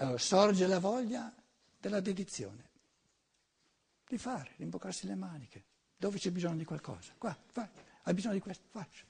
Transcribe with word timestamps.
Allora, 0.00 0.16
sorge 0.16 0.66
la 0.66 0.78
voglia 0.78 1.30
della 1.78 2.00
dedizione, 2.00 2.70
di 4.08 4.16
fare, 4.16 4.54
di 4.56 4.62
imboccarsi 4.62 5.06
le 5.06 5.14
maniche. 5.14 5.64
Dove 5.94 6.16
c'è 6.18 6.30
bisogno 6.30 6.56
di 6.56 6.64
qualcosa? 6.64 7.12
Qua, 7.18 7.36
vai, 7.52 7.68
hai 8.04 8.14
bisogno 8.14 8.32
di 8.32 8.40
questo, 8.40 8.64
faccio. 8.70 9.04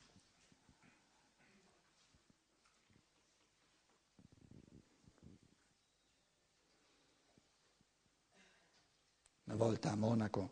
Una 9.45 9.55
volta 9.57 9.93
a 9.93 9.97
Monaco, 9.97 10.51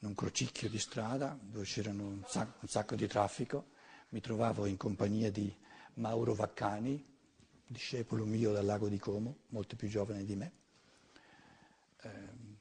in 0.00 0.08
un 0.08 0.14
crocicchio 0.16 0.68
di 0.68 0.78
strada 0.80 1.38
dove 1.40 1.64
c'era 1.64 1.90
un 1.90 1.98
un 1.98 2.68
sacco 2.68 2.96
di 2.96 3.06
traffico, 3.06 3.70
mi 4.08 4.20
trovavo 4.20 4.66
in 4.66 4.76
compagnia 4.76 5.30
di 5.30 5.56
Mauro 5.94 6.34
Vaccani, 6.34 7.09
discepolo 7.70 8.24
mio 8.24 8.50
dal 8.50 8.64
lago 8.64 8.88
di 8.88 8.98
Como, 8.98 9.36
molto 9.48 9.76
più 9.76 9.88
giovane 9.88 10.24
di 10.24 10.34
me. 10.34 10.52
Eh, 12.02 12.08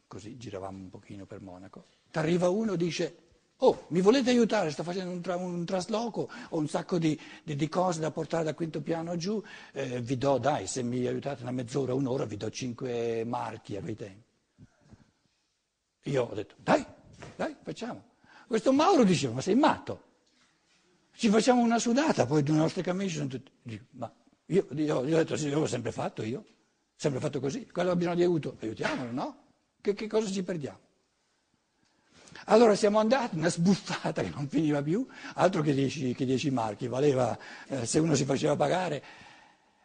così 0.07 0.37
giravamo 0.37 0.77
un 0.77 0.89
pochino 0.89 1.25
per 1.25 1.41
Monaco. 1.41 1.85
T'arriva 2.11 2.49
uno 2.49 2.73
e 2.73 2.77
dice, 2.77 3.17
oh, 3.57 3.85
mi 3.89 4.01
volete 4.01 4.29
aiutare, 4.29 4.69
sto 4.69 4.83
facendo 4.83 5.11
un, 5.11 5.21
tra, 5.21 5.35
un 5.35 5.65
trasloco, 5.65 6.29
ho 6.49 6.57
un 6.57 6.67
sacco 6.67 6.99
di, 6.99 7.19
di, 7.43 7.55
di, 7.55 7.67
cose 7.67 7.99
da 7.99 8.11
portare 8.11 8.43
da 8.43 8.53
quinto 8.53 8.81
piano 8.81 9.15
giù, 9.15 9.41
eh, 9.73 9.99
vi 9.99 10.17
do, 10.17 10.37
dai, 10.37 10.67
se 10.67 10.83
mi 10.83 11.05
aiutate 11.07 11.41
una 11.41 11.51
mezz'ora, 11.51 11.95
un'ora, 11.95 12.25
vi 12.25 12.37
do 12.37 12.51
cinque 12.51 13.23
marchi, 13.25 13.77
avete? 13.77 14.23
Io 16.03 16.23
ho 16.23 16.33
detto, 16.35 16.53
dai, 16.57 16.85
dai, 17.35 17.55
facciamo. 17.63 18.03
Questo 18.45 18.71
Mauro 18.71 19.03
diceva, 19.03 19.33
ma 19.33 19.41
sei 19.41 19.55
matto? 19.55 20.03
Ci 21.15 21.29
facciamo 21.29 21.61
una 21.61 21.79
sudata, 21.79 22.27
poi 22.27 22.45
le 22.45 22.53
nostre 22.53 22.83
camicie 22.83 23.17
sono 23.17 23.27
tutte... 23.27 23.51
Dico, 23.61 23.85
ma 23.91 24.11
io, 24.51 24.67
io, 24.71 25.05
io 25.05 25.15
ho 25.15 25.17
detto, 25.17 25.35
sì, 25.35 25.49
l'ho 25.49 25.67
sempre 25.67 25.91
fatto 25.91 26.23
io, 26.23 26.43
sempre 26.95 27.19
fatto 27.19 27.39
così. 27.39 27.67
Quello 27.67 27.91
ha 27.91 27.95
bisogno 27.95 28.15
di 28.15 28.21
aiuto, 28.23 28.57
aiutiamolo, 28.61 29.11
no? 29.11 29.43
Che, 29.79 29.93
che 29.93 30.07
cosa 30.07 30.29
ci 30.29 30.43
perdiamo? 30.43 30.79
Allora 32.45 32.73
siamo 32.73 32.99
andati, 32.99 33.35
una 33.35 33.49
sbuffata 33.49 34.23
che 34.23 34.29
non 34.29 34.47
finiva 34.47 34.81
più, 34.81 35.05
altro 35.35 35.61
che 35.61 35.73
dieci, 35.73 36.15
che 36.15 36.25
dieci 36.25 36.49
marchi, 36.49 36.87
valeva 36.87 37.37
eh, 37.67 37.85
se 37.85 37.99
uno 37.99 38.15
si 38.15 38.25
faceva 38.25 38.55
pagare. 38.55 39.03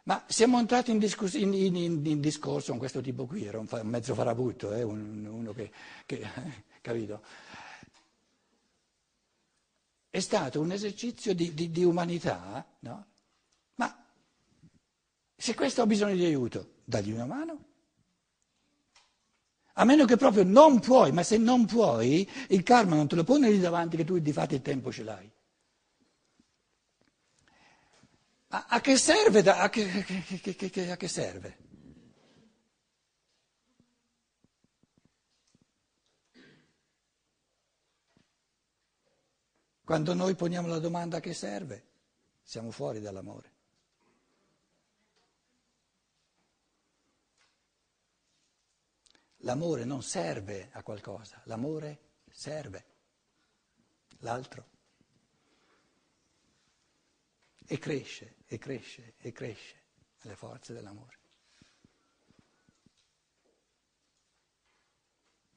Ma 0.03 0.23
siamo 0.27 0.57
entrati 0.57 0.89
in, 0.91 0.97
discus- 0.97 1.33
in, 1.35 1.53
in, 1.53 1.75
in, 1.75 2.19
discorso 2.19 2.69
con 2.71 2.79
questo 2.79 3.01
tipo 3.01 3.25
qui, 3.25 3.45
era 3.45 3.59
un, 3.59 3.67
fa- 3.67 3.81
un 3.81 3.87
mezzo 3.87 4.15
farabutto, 4.15 4.73
eh, 4.73 4.81
un, 4.81 5.25
uno 5.25 5.53
che, 5.53 5.71
che 6.05 6.27
capito? 6.81 7.21
È 10.09 10.19
stato 10.19 10.59
un 10.59 10.71
esercizio 10.71 11.35
di, 11.35 11.53
di, 11.53 11.69
di 11.69 11.83
umanità, 11.83 12.65
no? 12.79 13.05
Se 15.35 15.53
questo 15.53 15.81
ha 15.81 15.85
bisogno 15.85 16.15
di 16.15 16.25
aiuto, 16.25 16.75
dagli 16.83 17.11
una 17.11 17.25
mano. 17.25 17.65
A 19.73 19.83
meno 19.83 20.05
che 20.05 20.15
proprio 20.15 20.43
non 20.43 20.79
puoi, 20.79 21.11
ma 21.11 21.23
se 21.23 21.37
non 21.37 21.65
puoi, 21.65 22.29
il 22.49 22.63
karma 22.63 22.95
non 22.95 23.07
te 23.07 23.15
lo 23.15 23.25
pone 23.25 23.49
lì 23.49 23.59
davanti 23.59 23.97
che 23.97 24.05
tu 24.05 24.17
di 24.17 24.31
fatto 24.31 24.55
il 24.55 24.61
tempo 24.61 24.91
ce 24.91 25.03
l'hai. 25.03 25.29
A, 28.49 28.65
a 28.69 28.79
che 28.79 28.95
serve? 28.95 29.41
Da, 29.41 29.59
a, 29.59 29.69
che, 29.69 29.85
che, 29.85 30.91
a 30.91 30.95
che 30.95 31.07
serve? 31.09 31.57
Quando 39.83 40.13
noi 40.13 40.35
poniamo 40.35 40.67
la 40.67 40.79
domanda 40.79 41.17
a 41.17 41.19
che 41.19 41.33
serve, 41.33 41.85
siamo 42.41 42.71
fuori 42.71 43.01
dall'amore. 43.01 43.54
L'amore 49.45 49.85
non 49.85 50.01
serve 50.01 50.69
a 50.71 50.81
qualcosa, 50.81 51.39
l'amore 51.45 51.99
serve 52.31 52.85
l'altro 54.19 54.69
e 57.67 57.77
cresce 57.77 58.37
e 58.47 58.57
cresce 58.57 59.13
e 59.17 59.31
cresce 59.31 59.75
nelle 60.23 60.35
forze 60.35 60.73
dell'amore. 60.73 61.19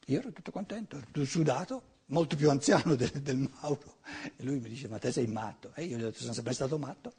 Io 0.07 0.19
ero 0.19 0.33
tutto 0.33 0.51
contento, 0.51 0.99
ero 0.99 1.25
sudato, 1.25 2.01
molto 2.07 2.37
più 2.37 2.51
anziano 2.51 2.95
del, 2.95 3.23
del 3.23 3.39
Mauro. 3.39 4.01
E 4.37 4.43
lui 4.43 4.61
mi 4.61 4.69
dice, 4.69 4.89
ma 4.89 4.99
te 4.99 5.13
sei 5.13 5.27
matto. 5.27 5.73
E 5.75 5.85
io 5.85 5.97
gli 5.97 6.03
ho 6.03 6.07
detto, 6.07 6.21
sono 6.21 6.35
sempre 6.35 6.53
stato 6.53 6.79
matto, 6.79 7.15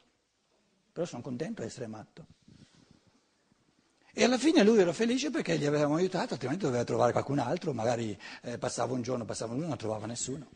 però 0.91 1.05
sono 1.07 1.23
contento 1.23 1.61
di 1.61 1.67
essere 1.67 1.87
matto. 1.87 2.27
E 4.13 4.23
alla 4.23 4.37
fine 4.37 4.63
lui 4.63 4.79
era 4.79 4.91
felice 4.91 5.29
perché 5.29 5.57
gli 5.57 5.65
avevamo 5.65 5.95
aiutato, 5.95 6.33
altrimenti 6.33 6.65
doveva 6.65 6.83
trovare 6.83 7.11
qualcun 7.11 7.39
altro, 7.39 7.73
magari 7.73 8.17
eh, 8.41 8.57
passava 8.57 8.93
un 8.93 9.01
giorno, 9.01 9.25
passava 9.25 9.51
un 9.51 9.57
giorno, 9.59 9.69
non 9.69 9.77
trovava 9.77 10.05
nessuno. 10.07 10.49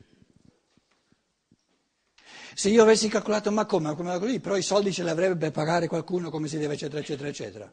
Se 2.56 2.70
io 2.70 2.84
avessi 2.84 3.08
calcolato, 3.08 3.52
ma 3.52 3.66
come, 3.66 3.90
ma 3.90 3.96
come 3.96 4.20
così, 4.20 4.40
però 4.40 4.56
i 4.56 4.62
soldi 4.62 4.92
ce 4.92 5.04
li 5.04 5.10
avrebbe 5.10 5.38
per 5.38 5.52
pagare 5.52 5.88
qualcuno 5.88 6.30
come 6.30 6.48
si 6.48 6.58
deve, 6.58 6.74
eccetera, 6.74 7.00
eccetera, 7.00 7.30
eccetera. 7.30 7.72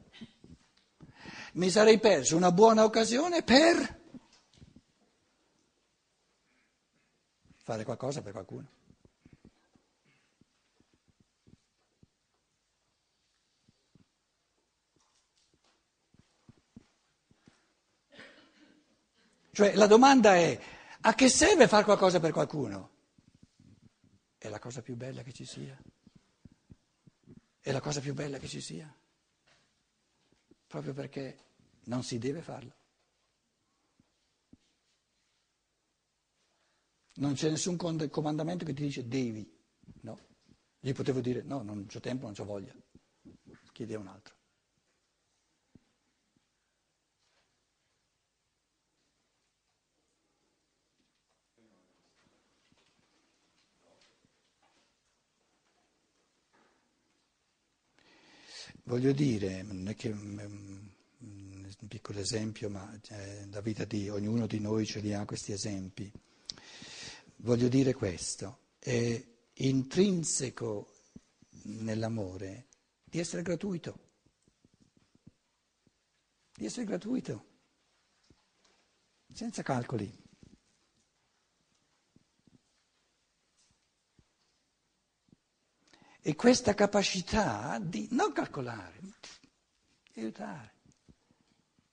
Mi 1.55 1.69
sarei 1.69 1.99
perso 1.99 2.37
una 2.37 2.53
buona 2.53 2.85
occasione 2.85 3.43
per 3.43 3.99
fare 7.63 7.85
qualcosa 7.85 8.23
per 8.23 8.33
qualcuno. 8.33 8.69
Cioè 19.53 19.75
la 19.75 19.87
domanda 19.87 20.37
è 20.37 20.59
a 21.03 21.15
che 21.15 21.29
serve 21.29 21.67
fare 21.67 21.85
qualcosa 21.85 22.21
per 22.21 22.33
qualcuno? 22.33 22.99
È 24.39 24.49
la 24.49 24.59
cosa 24.59 24.81
più 24.81 24.97
bella 24.97 25.23
che 25.23 25.33
ci 25.33 25.45
sia. 25.45 25.79
È 27.59 27.73
la 27.73 27.81
cosa 27.81 28.01
più 28.01 28.15
bella 28.15 28.39
che 28.39 28.49
ci 28.49 28.61
sia. 28.61 28.93
Proprio 30.67 30.95
perché 30.95 31.39
non 31.85 32.03
si 32.03 32.19
deve 32.19 32.43
farlo. 32.43 32.75
Non 37.15 37.35
c'è 37.35 37.51
nessun 37.51 37.77
comandamento 37.77 38.65
che 38.65 38.73
ti 38.73 38.83
dice 38.83 39.07
devi. 39.07 39.59
No. 40.03 40.19
Gli 40.79 40.93
potevo 40.93 41.21
dire 41.21 41.43
no, 41.43 41.61
non 41.63 41.87
ho 41.93 42.01
tempo, 42.01 42.25
non 42.25 42.35
ho 42.39 42.45
voglia. 42.45 42.75
Chiedi 43.73 43.95
a 43.95 43.99
un 43.99 44.07
altro. 44.07 44.40
Voglio 58.91 59.13
dire, 59.13 59.63
non 59.63 59.87
è 59.87 59.95
che 59.95 60.09
un 60.09 60.91
piccolo 61.87 62.19
esempio, 62.19 62.69
ma 62.69 62.93
eh, 63.11 63.47
la 63.49 63.61
vita 63.61 63.85
di 63.85 64.09
ognuno 64.09 64.49
di 64.49 64.59
noi 64.59 64.85
ce 64.85 64.99
li 64.99 65.15
ha 65.15 65.25
questi 65.25 65.53
esempi. 65.53 66.11
Voglio 67.37 67.69
dire 67.69 67.95
questo, 67.95 68.73
è 68.81 69.25
intrinseco 69.53 70.93
nell'amore 71.67 72.67
di 73.05 73.21
essere 73.21 73.43
gratuito, 73.43 73.97
di 76.53 76.65
essere 76.65 76.85
gratuito, 76.85 77.45
senza 79.33 79.63
calcoli. 79.63 80.20
E 86.23 86.37
questa 86.37 86.75
capacità 86.75 87.79
di 87.81 88.09
non 88.11 88.33
calcolare, 88.33 88.99
di 90.13 90.21
aiutare, 90.21 90.75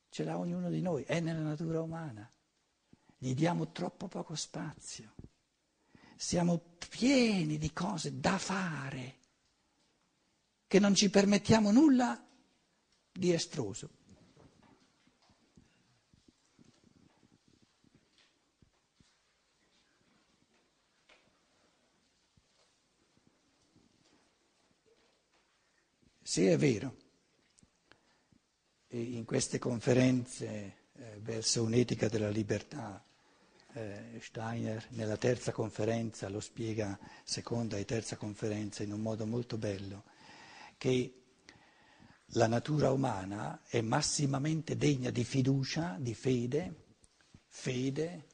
ce 0.09 0.23
l'ha 0.23 0.37
ognuno 0.37 0.69
di 0.69 0.81
noi, 0.81 1.03
è 1.03 1.19
nella 1.19 1.41
natura 1.41 1.81
umana. 1.81 2.29
Gli 3.17 3.33
diamo 3.33 3.71
troppo 3.71 4.07
poco 4.07 4.35
spazio. 4.35 5.13
Siamo 6.15 6.61
pieni 6.89 7.57
di 7.57 7.71
cose 7.71 8.19
da 8.19 8.37
fare 8.37 9.15
che 10.67 10.79
non 10.79 10.93
ci 10.93 11.09
permettiamo 11.09 11.71
nulla 11.71 12.21
di 13.11 13.31
estroso. 13.31 13.89
Sì, 26.37 26.45
è 26.45 26.55
vero. 26.55 26.95
E 28.89 29.01
in 29.01 29.25
queste 29.25 29.57
conferenze 29.57 30.75
eh, 30.93 31.17
verso 31.19 31.63
un'etica 31.63 32.09
della 32.09 32.29
libertà, 32.29 33.03
eh, 33.73 34.19
Steiner 34.21 34.85
nella 34.89 35.17
terza 35.17 35.51
conferenza 35.51 36.29
lo 36.29 36.39
spiega, 36.39 36.95
seconda 37.23 37.77
e 37.77 37.85
terza 37.85 38.17
conferenza, 38.17 38.83
in 38.83 38.93
un 38.93 39.01
modo 39.01 39.25
molto 39.25 39.57
bello, 39.57 40.03
che 40.77 41.23
la 42.33 42.45
natura 42.45 42.91
umana 42.91 43.63
è 43.65 43.81
massimamente 43.81 44.77
degna 44.77 45.09
di 45.09 45.23
fiducia, 45.23 45.97
di 45.99 46.13
fede, 46.13 46.83
fede, 47.47 48.27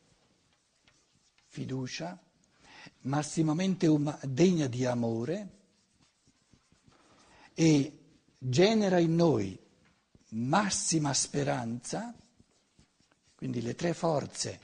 fiducia, 1.48 2.22
massimamente 3.04 3.88
uma- 3.88 4.20
degna 4.24 4.68
di 4.68 4.86
amore 4.86 5.62
e 7.54 8.00
genera 8.38 9.00
in 9.00 9.16
noi 9.16 9.58
massima 10.30 11.14
speranza, 11.14 12.14
quindi 13.36 13.62
le 13.62 13.76
tre 13.76 13.94
forze 13.94 14.60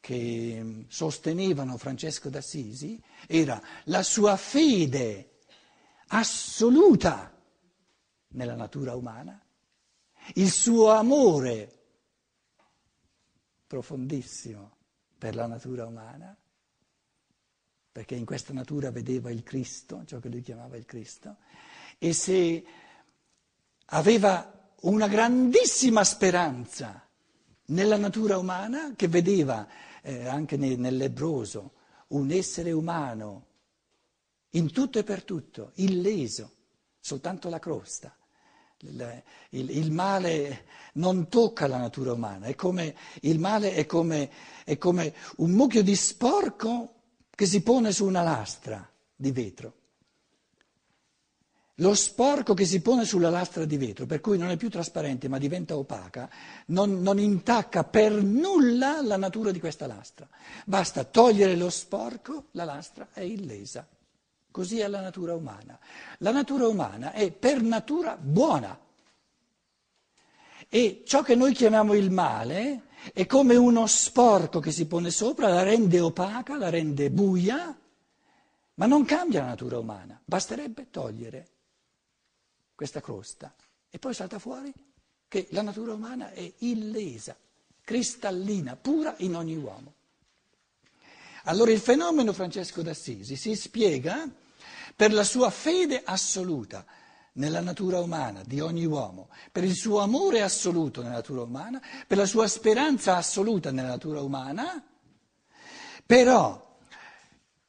che 0.00 0.84
sostenevano 0.88 1.76
Francesco 1.76 2.28
d'Assisi 2.28 3.02
era 3.26 3.60
la 3.84 4.02
sua 4.02 4.36
fede 4.36 5.40
assoluta 6.08 7.32
nella 8.28 8.54
natura 8.54 8.94
umana, 8.94 9.42
il 10.34 10.50
suo 10.50 10.90
amore 10.90 11.72
profondissimo 13.66 14.76
per 15.18 15.34
la 15.34 15.46
natura 15.46 15.86
umana, 15.86 16.36
perché 17.90 18.14
in 18.14 18.24
questa 18.24 18.52
natura 18.52 18.90
vedeva 18.90 19.30
il 19.30 19.42
Cristo, 19.42 20.04
ciò 20.04 20.18
che 20.18 20.28
lui 20.28 20.42
chiamava 20.42 20.76
il 20.76 20.84
Cristo, 20.84 21.38
e 21.98 22.12
se 22.12 22.64
aveva 23.86 24.70
una 24.82 25.08
grandissima 25.08 26.04
speranza 26.04 27.06
nella 27.66 27.96
natura 27.96 28.38
umana 28.38 28.92
che 28.94 29.08
vedeva 29.08 29.66
eh, 30.02 30.26
anche 30.26 30.56
nel 30.56 30.96
lebroso 30.96 31.72
un 32.08 32.30
essere 32.30 32.72
umano 32.72 33.44
in 34.50 34.70
tutto 34.72 34.98
e 34.98 35.04
per 35.04 35.24
tutto, 35.24 35.72
illeso, 35.76 36.52
soltanto 37.00 37.48
la 37.48 37.58
crosta. 37.58 38.16
Il, 38.80 39.22
il, 39.50 39.70
il, 39.70 39.90
male 39.90 40.66
non 40.94 41.28
tocca 41.28 41.66
la 41.66 41.78
natura 41.78 42.12
umana, 42.12 42.46
è 42.46 42.54
come, 42.54 42.94
il 43.22 43.38
male 43.38 43.72
è 43.72 43.86
come, 43.86 44.30
è 44.64 44.76
come 44.76 45.14
un 45.36 45.50
mucchio 45.52 45.82
di 45.82 45.96
sporco 45.96 46.94
che 47.30 47.46
si 47.46 47.62
pone 47.62 47.90
su 47.92 48.04
una 48.04 48.22
lastra 48.22 48.88
di 49.14 49.30
vetro. 49.32 49.74
Lo 51.80 51.94
sporco 51.94 52.54
che 52.54 52.64
si 52.64 52.80
pone 52.80 53.04
sulla 53.04 53.28
lastra 53.28 53.66
di 53.66 53.76
vetro, 53.76 54.06
per 54.06 54.22
cui 54.22 54.38
non 54.38 54.48
è 54.48 54.56
più 54.56 54.70
trasparente 54.70 55.28
ma 55.28 55.36
diventa 55.36 55.76
opaca, 55.76 56.26
non, 56.66 57.02
non, 57.02 57.18
intacca 57.18 57.84
per 57.84 58.12
nulla 58.12 59.02
la 59.02 59.18
natura 59.18 59.50
di 59.50 59.60
questa 59.60 59.86
lastra. 59.86 60.26
Basta 60.64 61.04
togliere 61.04 61.54
lo 61.54 61.68
sporco, 61.68 62.46
la 62.52 62.64
lastra 62.64 63.08
è 63.12 63.20
illesa. 63.20 63.86
Così 64.50 64.78
è 64.78 64.88
la 64.88 65.02
natura 65.02 65.34
umana. 65.34 65.78
La 66.18 66.30
natura 66.30 66.66
umana 66.66 67.12
è 67.12 67.30
per 67.30 67.60
natura 67.60 68.16
buona. 68.16 68.78
E 70.70 71.02
ciò 71.04 71.20
che 71.22 71.34
noi 71.34 71.52
chiamiamo 71.52 71.92
il 71.92 72.10
male 72.10 72.84
è 73.12 73.26
come 73.26 73.54
uno 73.54 73.86
sporco 73.86 74.60
che 74.60 74.72
si 74.72 74.86
pone 74.86 75.10
sopra, 75.10 75.48
la 75.48 75.62
rende 75.62 76.00
opaca, 76.00 76.56
la 76.56 76.70
rende 76.70 77.10
buia, 77.10 77.78
ma 78.74 78.86
non 78.86 79.04
cambia 79.04 79.42
la 79.42 79.48
natura 79.48 79.78
umana. 79.78 80.18
Basterebbe 80.24 80.88
togliere 80.88 81.48
questa 82.76 83.00
crosta 83.00 83.52
e 83.90 83.98
poi 83.98 84.14
salta 84.14 84.38
fuori 84.38 84.72
che 85.26 85.48
la 85.50 85.62
natura 85.62 85.94
umana 85.94 86.30
è 86.30 86.52
illesa, 86.58 87.36
cristallina, 87.80 88.76
pura 88.76 89.14
in 89.18 89.34
ogni 89.34 89.56
uomo. 89.56 89.94
Allora 91.44 91.72
il 91.72 91.80
fenomeno 91.80 92.32
Francesco 92.32 92.82
d'Assisi 92.82 93.34
si 93.36 93.56
spiega 93.56 94.28
per 94.94 95.12
la 95.12 95.24
sua 95.24 95.50
fede 95.50 96.02
assoluta 96.04 96.84
nella 97.32 97.60
natura 97.60 98.00
umana 98.00 98.42
di 98.44 98.60
ogni 98.60 98.84
uomo, 98.84 99.28
per 99.52 99.64
il 99.64 99.74
suo 99.74 100.00
amore 100.00 100.42
assoluto 100.42 101.02
nella 101.02 101.14
natura 101.14 101.42
umana, 101.42 101.80
per 102.06 102.16
la 102.16 102.26
sua 102.26 102.48
speranza 102.48 103.16
assoluta 103.16 103.70
nella 103.70 103.88
natura 103.88 104.20
umana, 104.20 104.82
però, 106.04 106.78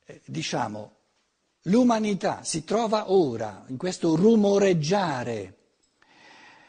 eh, 0.06 0.22
diciamo, 0.26 0.97
l'umanità 1.68 2.44
si 2.44 2.64
trova 2.64 3.12
ora 3.12 3.64
in 3.68 3.78
questo 3.78 4.16
rumoreggiare 4.16 5.56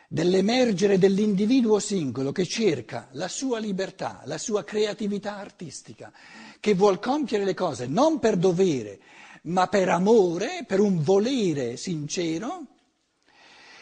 dell'emergere 0.09 0.99
dell'individuo 0.99 1.79
singolo 1.79 2.33
che 2.33 2.47
cerca 2.47 3.09
la 3.13 3.29
sua 3.29 3.59
libertà, 3.59 4.23
la 4.25 4.39
sua 4.39 4.65
creatività 4.65 5.37
artistica, 5.37 6.11
che 6.61 6.75
vuol 6.75 6.99
compiere 6.99 7.45
le 7.45 7.55
cose 7.55 7.87
non 7.87 8.19
per 8.19 8.37
dovere, 8.37 9.01
ma 9.43 9.67
per 9.67 9.89
amore, 9.89 10.65
per 10.67 10.81
un 10.81 11.03
volere 11.03 11.77
sincero, 11.77 12.67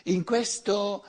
in 0.04 0.24
questo, 0.24 1.04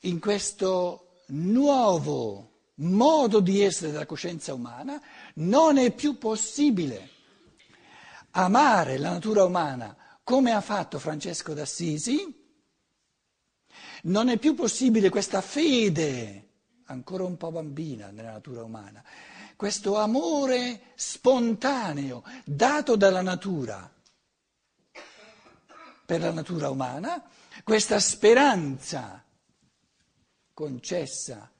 in 0.00 0.18
questo 0.18 1.20
nuovo 1.28 2.50
modo 2.76 3.40
di 3.40 3.60
essere 3.60 3.92
della 3.92 4.06
coscienza 4.06 4.54
umana, 4.54 5.00
non 5.34 5.76
è 5.76 5.92
più 5.92 6.18
possibile 6.18 7.11
amare 8.32 8.98
la 8.98 9.10
natura 9.10 9.44
umana 9.44 9.96
come 10.22 10.52
ha 10.52 10.60
fatto 10.60 10.98
Francesco 10.98 11.52
d'Assisi, 11.54 12.40
non 14.04 14.28
è 14.28 14.38
più 14.38 14.54
possibile 14.54 15.10
questa 15.10 15.40
fede, 15.40 16.48
ancora 16.86 17.24
un 17.24 17.36
po' 17.36 17.50
bambina 17.50 18.10
nella 18.10 18.32
natura 18.32 18.62
umana, 18.62 19.02
questo 19.56 19.96
amore 19.96 20.92
spontaneo 20.94 22.22
dato 22.44 22.96
dalla 22.96 23.22
natura 23.22 23.90
per 26.04 26.20
la 26.20 26.32
natura 26.32 26.68
umana, 26.68 27.22
questa 27.64 27.98
speranza 27.98 29.24
concessa, 30.52 31.50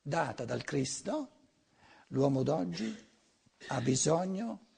data 0.00 0.44
dal 0.44 0.62
Cristo, 0.64 1.28
l'uomo 2.08 2.42
d'oggi 2.42 3.08
ha 3.68 3.80
bisogno 3.80 4.69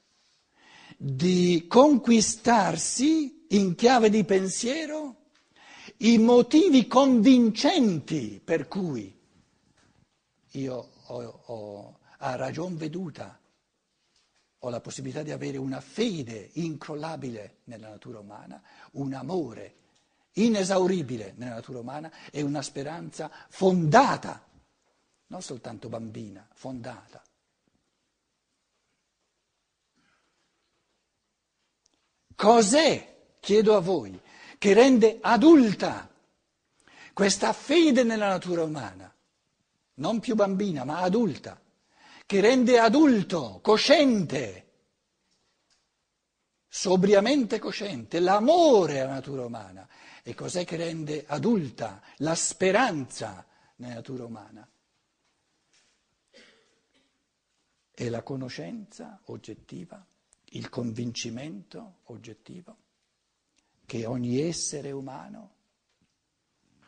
di 1.05 1.65
conquistarsi 1.67 3.47
in 3.49 3.75
chiave 3.75 4.09
di 4.09 4.23
pensiero 4.23 5.17
i 5.97 6.17
motivi 6.17 6.87
convincenti 6.87 8.39
per 8.41 8.69
cui 8.69 9.13
io 10.51 10.89
ho, 11.07 11.41
ho 11.45 11.99
a 12.19 12.35
ragion 12.35 12.77
veduta 12.77 13.37
ho 14.59 14.69
la 14.69 14.79
possibilità 14.79 15.23
di 15.23 15.31
avere 15.31 15.57
una 15.57 15.81
fede 15.81 16.51
incrollabile 16.53 17.57
nella 17.65 17.89
natura 17.89 18.19
umana, 18.19 18.63
un 18.91 19.13
amore 19.13 19.75
inesauribile 20.31 21.33
nella 21.35 21.55
natura 21.55 21.79
umana 21.79 22.09
e 22.31 22.41
una 22.43 22.61
speranza 22.61 23.29
fondata, 23.49 24.41
non 25.27 25.41
soltanto 25.41 25.89
bambina, 25.89 26.47
fondata. 26.53 27.21
Cos'è, 32.35 33.35
chiedo 33.39 33.75
a 33.75 33.79
voi, 33.79 34.19
che 34.57 34.73
rende 34.73 35.19
adulta 35.21 36.09
questa 37.13 37.53
fede 37.53 38.03
nella 38.03 38.29
natura 38.29 38.63
umana? 38.63 39.13
Non 39.95 40.19
più 40.19 40.35
bambina, 40.35 40.83
ma 40.83 40.99
adulta 40.99 41.61
che 42.25 42.41
rende 42.41 42.79
adulto, 42.79 43.59
cosciente, 43.61 44.67
sobriamente 46.67 47.59
cosciente, 47.59 48.19
l'amore 48.19 49.01
alla 49.01 49.13
natura 49.13 49.45
umana. 49.45 49.87
E 50.23 50.33
cos'è 50.33 50.65
che 50.65 50.77
rende 50.77 51.25
adulta 51.27 52.01
la 52.17 52.33
speranza 52.33 53.45
nella 53.75 53.95
natura 53.95 54.25
umana? 54.25 54.67
È 57.91 58.09
la 58.09 58.23
conoscenza 58.23 59.21
oggettiva, 59.25 60.03
il 60.55 60.69
convincimento 60.69 61.99
oggettivo 62.05 62.77
che 63.85 64.05
ogni 64.05 64.41
essere 64.41 64.91
umano 64.91 65.55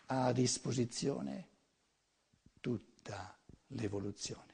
ha 0.08 0.26
a 0.26 0.34
disposizione 0.34 1.48
tutta 2.60 3.38
l'evoluzione 3.68 4.54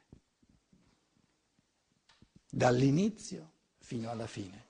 dall'inizio 2.49 3.51
fino 3.77 4.09
alla 4.09 4.27
fine. 4.27 4.69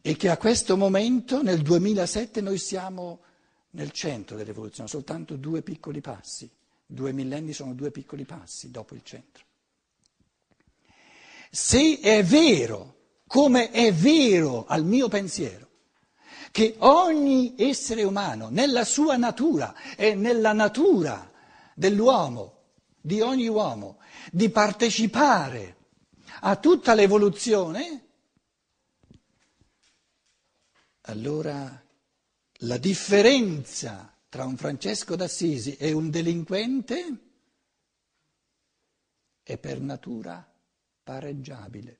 E 0.00 0.16
che 0.16 0.30
a 0.30 0.38
questo 0.38 0.76
momento, 0.76 1.42
nel 1.42 1.60
2007, 1.60 2.40
noi 2.40 2.58
siamo 2.58 3.22
nel 3.70 3.90
centro 3.90 4.36
dell'evoluzione, 4.36 4.88
soltanto 4.88 5.36
due 5.36 5.62
piccoli 5.62 6.00
passi. 6.00 6.50
Due 6.86 7.12
millenni 7.12 7.52
sono 7.52 7.74
due 7.74 7.90
piccoli 7.90 8.24
passi 8.24 8.70
dopo 8.70 8.94
il 8.94 9.02
centro. 9.02 9.44
Se 11.50 12.00
è 12.00 12.24
vero, 12.24 12.99
come 13.30 13.70
è 13.70 13.92
vero 13.92 14.66
al 14.66 14.84
mio 14.84 15.06
pensiero, 15.06 15.68
che 16.50 16.74
ogni 16.78 17.54
essere 17.56 18.02
umano, 18.02 18.48
nella 18.48 18.82
sua 18.82 19.16
natura 19.16 19.72
e 19.94 20.16
nella 20.16 20.52
natura 20.52 21.30
dell'uomo, 21.76 22.72
di 23.00 23.20
ogni 23.20 23.46
uomo, 23.46 24.00
di 24.32 24.50
partecipare 24.50 25.76
a 26.40 26.56
tutta 26.56 26.92
l'evoluzione, 26.94 28.08
allora 31.02 31.84
la 32.52 32.78
differenza 32.78 34.12
tra 34.28 34.44
un 34.44 34.56
Francesco 34.56 35.14
d'Assisi 35.14 35.76
e 35.76 35.92
un 35.92 36.10
delinquente 36.10 37.18
è 39.44 39.56
per 39.56 39.80
natura 39.80 40.52
pareggiabile. 41.04 41.99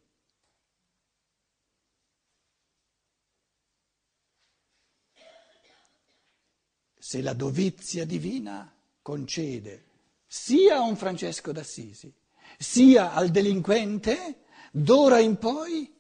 Se 7.11 7.21
la 7.23 7.33
dovizia 7.33 8.07
divina 8.07 8.73
concede 9.03 9.85
sia 10.29 10.77
a 10.77 10.83
un 10.83 10.95
Francesco 10.95 11.51
d'Assisi 11.51 12.15
sia 12.57 13.15
al 13.15 13.31
delinquente, 13.31 14.43
d'ora 14.71 15.19
in 15.19 15.37
poi 15.37 15.93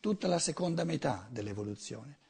tutta 0.00 0.28
la 0.28 0.38
seconda 0.38 0.84
metà 0.84 1.28
dell'evoluzione. 1.30 2.20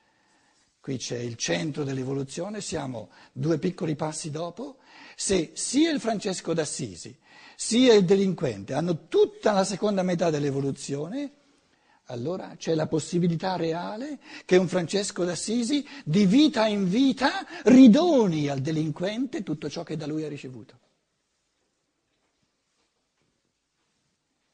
Qui 0.81 0.97
c'è 0.97 1.19
il 1.19 1.37
centro 1.37 1.85
dell'evoluzione, 1.85 2.61
siamo 2.61 3.11
due 3.31 3.59
piccoli 3.61 3.95
passi 3.95 4.33
dopo. 4.33 4.79
Se 5.15 5.53
sia 5.55 5.93
il 5.93 6.01
Francesco 6.01 6.53
d'Assisi 6.53 7.17
sia 7.55 7.95
il 7.95 8.05
delinquente 8.05 8.75
hanno 8.75 9.07
tutta 9.07 9.53
la 9.53 9.63
seconda 9.63 10.03
metà 10.03 10.31
dell'evoluzione, 10.31 11.40
allora 12.11 12.57
c'è 12.57 12.75
la 12.75 12.87
possibilità 12.87 13.57
reale 13.57 14.19
che 14.45 14.57
un 14.57 14.69
Francesco 14.69 15.25
d'Assisi 15.25 15.87
di 16.05 16.27
vita 16.27 16.67
in 16.67 16.89
vita 16.89 17.47
ridoni 17.65 18.49
al 18.49 18.61
delinquente 18.61 19.43
tutto 19.43 19.71
ciò 19.71 19.83
che 19.83 19.97
da 19.97 20.07
lui 20.07 20.25
ha 20.25 20.29
ricevuto. 20.29 20.79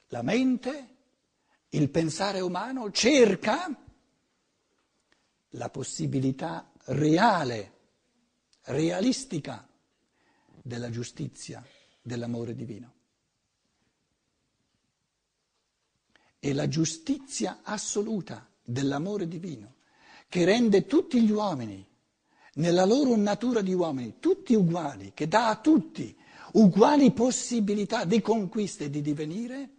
La 0.08 0.22
mente, 0.22 0.88
il 1.70 1.90
pensare 1.90 2.40
umano 2.40 2.90
cerca 2.90 3.66
la 5.50 5.70
possibilità 5.70 6.70
reale, 6.84 7.72
realistica 8.64 9.66
della 10.62 10.90
giustizia, 10.90 11.64
dell'amore 12.02 12.54
divino. 12.54 12.96
E 16.38 16.52
la 16.52 16.69
giustizia 16.69 17.61
assoluta 17.62 18.49
dell'amore 18.62 19.26
divino, 19.28 19.75
che 20.28 20.45
rende 20.45 20.87
tutti 20.87 21.21
gli 21.23 21.31
uomini, 21.31 21.87
nella 22.55 22.85
loro 22.85 23.16
natura 23.16 23.61
di 23.61 23.75
uomini, 23.75 24.16
tutti 24.19 24.55
uguali, 24.55 25.12
che 25.14 25.28
dà 25.28 25.49
a 25.49 25.61
tutti 25.61 26.16
uguali 26.52 27.12
possibilità 27.12 28.05
di 28.05 28.21
conquista 28.21 28.85
e 28.85 28.90
di 28.90 29.02
divenire, 29.02 29.71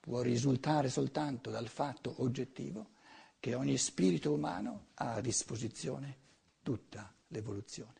può 0.00 0.22
risultare 0.22 0.88
soltanto 0.88 1.50
dal 1.50 1.68
fatto 1.68 2.14
oggettivo 2.18 2.90
che 3.40 3.54
ogni 3.54 3.76
spirito 3.76 4.32
umano 4.32 4.86
ha 4.94 5.14
a 5.14 5.20
disposizione 5.20 6.16
tutta 6.62 7.12
l'evoluzione. 7.28 7.95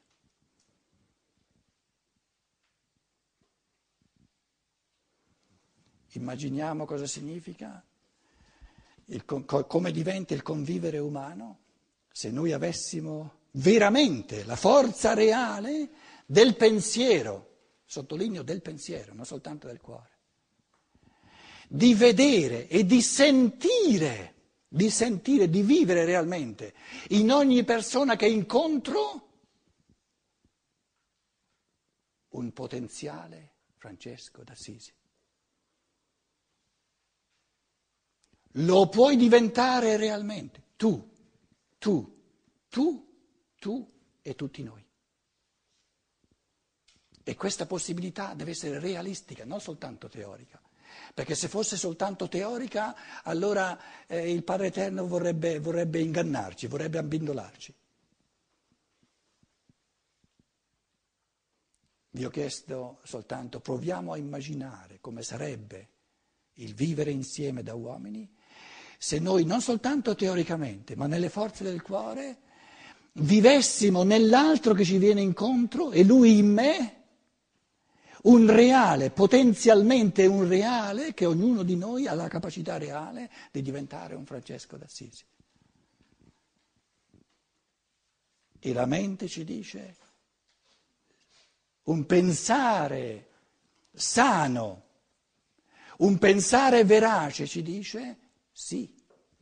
Immaginiamo 6.17 6.85
cosa 6.85 7.07
significa, 7.07 7.85
il, 9.07 9.25
come 9.25 9.91
diventa 9.91 10.35
il 10.35 10.43
convivere 10.43 10.99
umano 10.99 11.59
se 12.11 12.31
noi 12.31 12.53
avessimo 12.53 13.45
veramente 13.53 14.45
la 14.45 14.57
forza 14.57 15.15
reale 15.15 15.91
del 16.25 16.57
pensiero, 16.57 17.57
sottolineo 17.85 18.43
del 18.43 18.63
pensiero, 18.63 19.15
non 19.15 19.27
soltanto 19.27 19.67
del 19.67 19.81
cuore, 19.81 20.19
di 21.69 21.95
vedere 21.95 22.69
e 22.69 22.85
di 22.85 23.03
sentire 23.03 24.35
di 24.69 24.91
sentire, 24.91 25.49
di 25.49 25.63
vivere 25.63 26.05
realmente 26.05 26.75
in 27.11 27.31
ogni 27.31 27.65
persona 27.65 28.17
che 28.17 28.27
incontro 28.27 29.29
un 32.31 32.53
potenziale 32.53 33.55
Francesco 33.77 34.43
d'Assisi. 34.43 34.93
Lo 38.59 38.89
puoi 38.89 39.17
diventare 39.17 39.97
realmente, 39.97 40.63
tu, 40.77 41.11
tu, 41.79 42.23
tu, 42.69 43.07
tu 43.59 43.93
e 44.23 44.35
tutti 44.35 44.63
noi. 44.63 44.85
E 47.23 47.35
questa 47.35 47.67
possibilità 47.67 48.35
deve 48.35 48.53
essere 48.53 48.79
realistica, 48.79 49.45
non 49.45 49.61
soltanto 49.61 50.09
teorica 50.09 50.61
perché 51.15 51.35
se 51.35 51.49
fosse 51.49 51.77
soltanto 51.77 52.29
teorica 52.29 53.23
allora 53.23 53.79
eh, 54.07 54.31
il 54.31 54.43
Padre 54.45 54.67
Eterno 54.69 55.07
vorrebbe, 55.07 55.59
vorrebbe 55.61 56.01
ingannarci, 56.01 56.67
vorrebbe 56.67 56.99
abbindolarci. 56.99 57.75
Vi 62.11 62.25
ho 62.25 62.31
chiesto 62.31 63.01
soltanto, 63.03 63.61
proviamo 63.61 64.13
a 64.13 64.17
immaginare 64.17 64.99
come 65.01 65.23
sarebbe 65.23 65.89
il 66.55 66.75
vivere 66.75 67.11
insieme 67.11 67.63
da 67.63 67.75
uomini 67.75 68.31
se 68.99 69.19
noi 69.19 69.45
non 69.45 69.61
soltanto 69.61 70.15
teoricamente, 70.15 70.97
ma 70.97 71.07
nelle 71.07 71.29
forze 71.29 71.65
del 71.65 71.83
cuore, 71.83 72.39
vivessimo 73.13 74.03
nell'altro 74.03 74.75
che 74.75 74.85
ci 74.85 74.99
viene 74.99 75.21
incontro 75.21 75.91
e 75.93 76.05
lui 76.05 76.39
in 76.39 76.53
me 76.53 76.97
un 78.23 78.51
reale, 78.51 79.11
potenzialmente 79.11 80.27
un 80.27 80.49
reale, 80.49 81.15
che 81.15 81.27
ognuno 81.27 81.63
di 81.63 81.77
noi 81.77 82.07
ha 82.09 82.15
la 82.15 82.29
capacità 82.29 82.77
reale 82.77 83.31
di 83.53 83.63
diventare 83.63 84.15
un 84.15 84.27
Francesco 84.27 84.77
d'Assisi. 84.77 85.25
E 88.59 88.73
la 88.73 88.87
mente 88.87 89.29
ci 89.29 89.45
dice 89.45 89.97
un 91.85 92.05
pensare 92.05 93.29
sano, 93.93 94.83
un 95.99 96.19
pensare 96.19 96.85
verace 96.85 97.47
ci 97.47 97.63
dice 97.63 98.26
sì, 98.59 98.91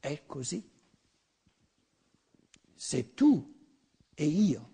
è 0.01 0.27
così. 0.27 0.69
Se 2.75 3.15
tu 3.15 3.55
e 4.13 4.25
io 4.25 4.73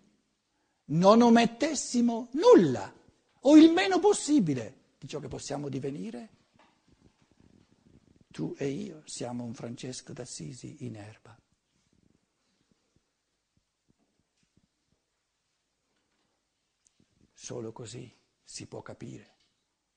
non 0.87 1.21
omettessimo 1.21 2.31
nulla, 2.33 2.91
o 3.41 3.57
il 3.59 3.71
meno 3.71 3.99
possibile 3.99 4.95
di 4.99 5.07
ciò 5.07 5.21
che 5.21 5.29
possiamo 5.29 5.69
divenire, 5.69 6.39
tu 8.29 8.55
e 8.57 8.69
io 8.69 9.03
siamo 9.05 9.45
un 9.45 9.53
Francesco 9.53 10.15
d'Assisi 10.15 10.87
in 10.87 10.97
erba. 10.97 11.39
Solo 17.35 17.73
così 17.73 18.11
si 18.43 18.67
può 18.67 18.81
capire 18.81 19.37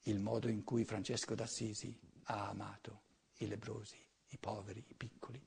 il 0.02 0.20
modo 0.20 0.50
in 0.50 0.66
cui 0.66 0.84
Francesco 0.84 1.34
d'Assisi 1.34 1.98
ha 2.24 2.50
amato 2.50 3.04
i 3.38 3.48
lebrosi, 3.48 4.03
i 4.34 4.38
poveri, 4.38 4.84
i 4.88 4.94
piccoli, 4.94 5.42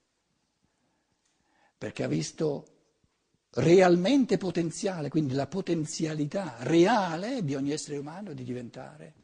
perché 1.76 2.02
ha 2.04 2.08
visto 2.08 2.74
realmente 3.50 4.38
potenziale, 4.38 5.08
quindi 5.08 5.34
la 5.34 5.46
potenzialità 5.46 6.56
reale 6.60 7.42
di 7.44 7.54
ogni 7.54 7.72
essere 7.72 7.96
umano 7.96 8.32
di 8.32 8.44
diventare 8.44 9.14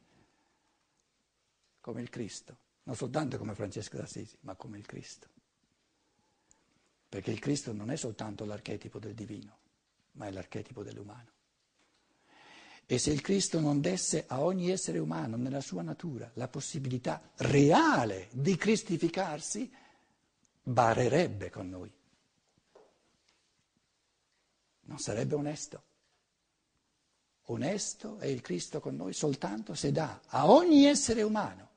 come 1.81 2.01
il 2.01 2.09
Cristo, 2.09 2.57
non 2.85 2.97
soltanto 2.97 3.39
come 3.39 3.55
Francesco 3.55 3.97
d'Assisi, 3.97 4.37
ma 4.41 4.55
come 4.55 4.79
il 4.79 4.87
Cristo. 4.87 5.29
Perché 7.09 7.31
il 7.31 7.41
Cristo 7.41 7.73
non 7.73 7.91
è 7.91 7.97
soltanto 7.97 8.45
l'archetipo 8.45 8.99
del 8.99 9.15
divino, 9.15 9.59
ma 10.13 10.27
è 10.27 10.31
l'archetipo 10.31 10.83
dell'umano. 10.83 11.31
E 12.93 12.99
se 12.99 13.11
il 13.11 13.23
Cristo 13.23 13.59
non 13.59 13.81
desse 13.81 14.25
a 14.27 14.43
ogni 14.43 14.71
essere 14.71 14.99
umano, 14.99 15.39
nella 15.39 15.63
sua 15.63 15.81
natura, 15.81 16.31
la 16.35 16.49
possibilità 16.49 17.23
reale 17.37 18.29
di 18.33 18.55
cristificarsi, 18.57 19.73
barerebbe 20.63 21.49
con 21.49 21.71
noi 21.71 21.91
non 24.93 24.99
sarebbe 24.99 25.35
onesto. 25.35 25.83
Onesto 27.47 28.19
è 28.19 28.27
il 28.27 28.43
Cristo 28.43 28.79
con 28.79 28.95
noi 28.95 29.15
soltanto 29.15 29.73
se 29.75 29.91
dà 29.91 30.21
a 30.27 30.51
ogni 30.51 30.85
essere 30.85 31.23
umano, 31.23 31.69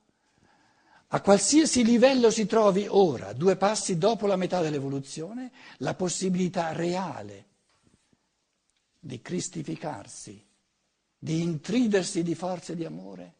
a 1.07 1.21
qualsiasi 1.21 1.85
livello 1.85 2.29
si 2.29 2.45
trovi 2.45 2.87
ora, 2.89 3.31
due 3.31 3.55
passi 3.55 3.97
dopo 3.97 4.27
la 4.27 4.35
metà 4.35 4.61
dell'evoluzione, 4.61 5.51
la 5.77 5.93
possibilità 5.93 6.73
reale 6.73 7.45
di 8.99 9.21
cristificarsi, 9.21 10.45
di 11.25 11.41
intridersi 11.41 12.21
di 12.21 12.35
forze 12.35 12.75
di 12.75 12.85
amore 12.85 13.33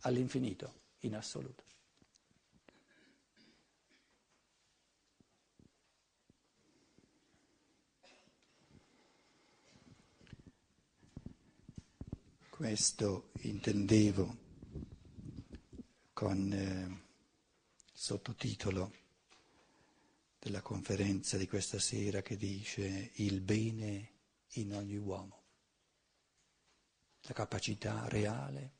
all'infinito, 0.00 0.74
in 1.02 1.14
assoluto. 1.14 1.62
Questo 12.50 13.30
intendevo 13.42 14.36
con 16.12 16.52
eh, 16.52 17.02
sottotitolo 17.92 18.92
della 20.40 20.60
conferenza 20.60 21.36
di 21.36 21.46
questa 21.46 21.78
sera 21.78 22.20
che 22.20 22.36
dice 22.36 23.12
il 23.14 23.40
bene 23.42 24.10
in 24.54 24.74
ogni 24.74 24.96
uomo, 24.96 25.43
la 27.26 27.34
capacità 27.34 28.06
reale 28.08 28.72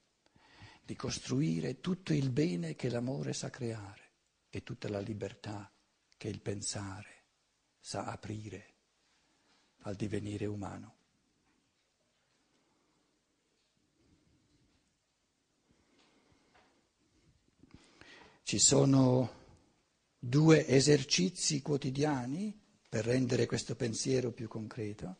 di 0.85 0.95
costruire 0.97 1.81
tutto 1.81 2.13
il 2.13 2.31
bene 2.31 2.75
che 2.75 2.91
l'amore 2.91 3.33
sa 3.33 3.49
creare 3.49 4.11
e 4.51 4.63
tutta 4.63 4.89
la 4.89 5.01
libertà 5.01 5.71
che 6.17 6.29
il 6.29 6.41
pensare 6.41 7.23
sa 7.81 8.05
aprire 8.05 8.73
al 9.83 9.95
divenire 9.95 10.47
umano. 10.47 10.95
Ci 18.43 18.59
sono 18.59 19.43
due 20.19 20.67
esercizi 20.67 21.63
quotidiani 21.63 22.59
per 22.89 23.07
rendere 23.07 23.47
questo 23.47 23.75
pensiero 23.75 24.33
più 24.33 24.49
concreto, 24.49 25.17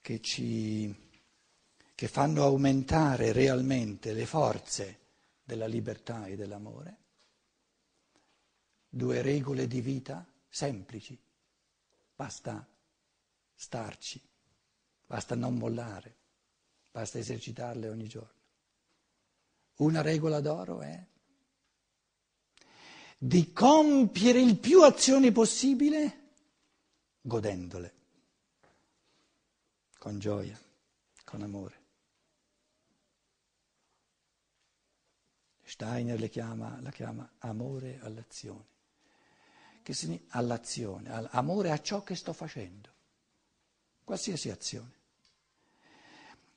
che, 0.00 0.20
ci, 0.20 0.92
che 2.00 2.08
fanno 2.08 2.44
aumentare 2.44 3.30
realmente 3.30 4.14
le 4.14 4.24
forze 4.24 5.00
della 5.44 5.66
libertà 5.66 6.24
e 6.24 6.34
dell'amore, 6.34 6.96
due 8.88 9.20
regole 9.20 9.66
di 9.66 9.82
vita 9.82 10.26
semplici, 10.48 11.20
basta 12.16 12.66
starci, 13.54 14.18
basta 15.06 15.34
non 15.34 15.58
mollare, 15.58 16.16
basta 16.90 17.18
esercitarle 17.18 17.90
ogni 17.90 18.08
giorno. 18.08 18.40
Una 19.76 20.00
regola 20.00 20.40
d'oro 20.40 20.80
è 20.80 21.04
di 23.18 23.52
compiere 23.52 24.40
il 24.40 24.58
più 24.58 24.84
azioni 24.84 25.32
possibile 25.32 26.30
godendole, 27.20 27.94
con 29.98 30.18
gioia, 30.18 30.58
con 31.24 31.42
amore. 31.42 31.79
Steiner 35.70 36.18
chiama, 36.28 36.78
la 36.82 36.90
chiama 36.90 37.30
amore 37.38 38.00
all'azione, 38.02 38.66
che 39.82 39.94
significa 39.94 40.36
all'azione, 40.36 41.28
amore 41.30 41.70
a 41.70 41.80
ciò 41.80 42.02
che 42.02 42.16
sto 42.16 42.32
facendo, 42.32 42.88
qualsiasi 44.02 44.50
azione. 44.50 44.98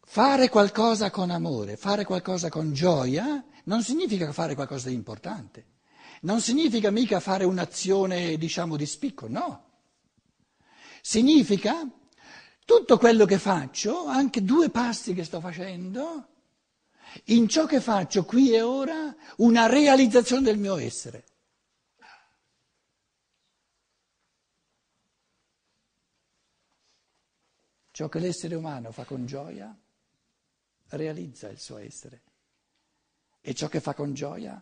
Fare 0.05 0.49
qualcosa 0.49 1.11
con 1.11 1.29
amore, 1.29 1.77
fare 1.77 2.05
qualcosa 2.05 2.49
con 2.49 2.73
gioia, 2.73 3.45
non 3.65 3.83
significa 3.83 4.31
fare 4.31 4.55
qualcosa 4.55 4.89
di 4.89 4.95
importante 4.95 5.71
non 6.23 6.39
significa 6.41 6.89
mica 6.89 7.19
fare 7.19 7.43
un'azione, 7.43 8.37
diciamo, 8.37 8.77
di 8.77 8.85
spicco, 8.85 9.27
no. 9.27 9.71
Significa 11.01 11.85
tutto 12.65 12.97
quello 12.97 13.25
che 13.25 13.37
faccio, 13.37 14.05
anche 14.05 14.41
due 14.41 14.69
passi 14.69 15.13
che 15.13 15.25
sto 15.25 15.41
facendo, 15.41 16.32
in 17.25 17.47
ciò 17.47 17.65
che 17.65 17.79
faccio 17.79 18.25
qui 18.25 18.53
e 18.53 18.61
ora, 18.61 19.15
una 19.37 19.67
realizzazione 19.67 20.43
del 20.43 20.57
mio 20.57 20.77
essere. 20.77 21.25
Ciò 27.91 28.09
che 28.09 28.19
l'essere 28.19 28.55
umano 28.55 28.91
fa 28.91 29.05
con 29.05 29.25
gioia 29.27 29.75
realizza 30.89 31.47
il 31.49 31.59
suo 31.59 31.77
essere 31.77 32.21
e 33.39 33.53
ciò 33.53 33.67
che 33.67 33.81
fa 33.81 33.93
con 33.93 34.13
gioia 34.13 34.61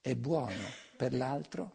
è 0.00 0.14
buono 0.14 0.64
per 0.96 1.14
l'altro 1.14 1.72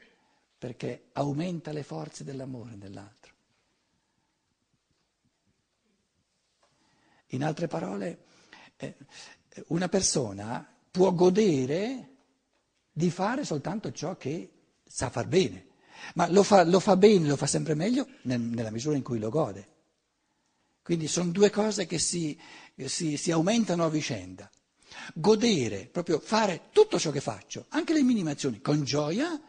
perché 0.57 1.09
aumenta 1.13 1.71
le 1.71 1.83
forze 1.83 2.23
dell'amore 2.23 2.75
nell'altro. 2.75 3.33
In 7.27 7.43
altre 7.43 7.67
parole, 7.67 8.25
una 9.67 9.89
persona 9.89 10.67
può 10.89 11.11
godere 11.13 12.09
di 12.91 13.09
fare 13.09 13.43
soltanto 13.43 13.91
ciò 13.91 14.15
che 14.17 14.51
sa 14.85 15.09
far 15.09 15.27
bene, 15.27 15.67
ma 16.15 16.27
lo 16.29 16.43
fa, 16.43 16.63
lo 16.63 16.79
fa 16.79 16.95
bene, 16.95 17.27
lo 17.27 17.35
fa 17.35 17.47
sempre 17.47 17.73
meglio 17.73 18.07
nel, 18.23 18.39
nella 18.39 18.71
misura 18.71 18.95
in 18.95 19.03
cui 19.03 19.19
lo 19.19 19.29
gode. 19.29 19.67
Quindi 20.83 21.07
sono 21.07 21.31
due 21.31 21.49
cose 21.49 21.85
che 21.85 21.97
si, 21.97 22.37
si, 22.85 23.17
si 23.17 23.31
aumentano 23.31 23.85
a 23.85 23.89
vicenda 23.89 24.49
godere, 25.13 25.87
proprio 25.91 26.19
fare 26.19 26.69
tutto 26.71 26.99
ciò 26.99 27.11
che 27.11 27.21
faccio, 27.21 27.65
anche 27.69 27.93
le 27.93 28.03
minime 28.03 28.31
azioni, 28.31 28.61
con 28.61 28.83
gioia, 28.83 29.39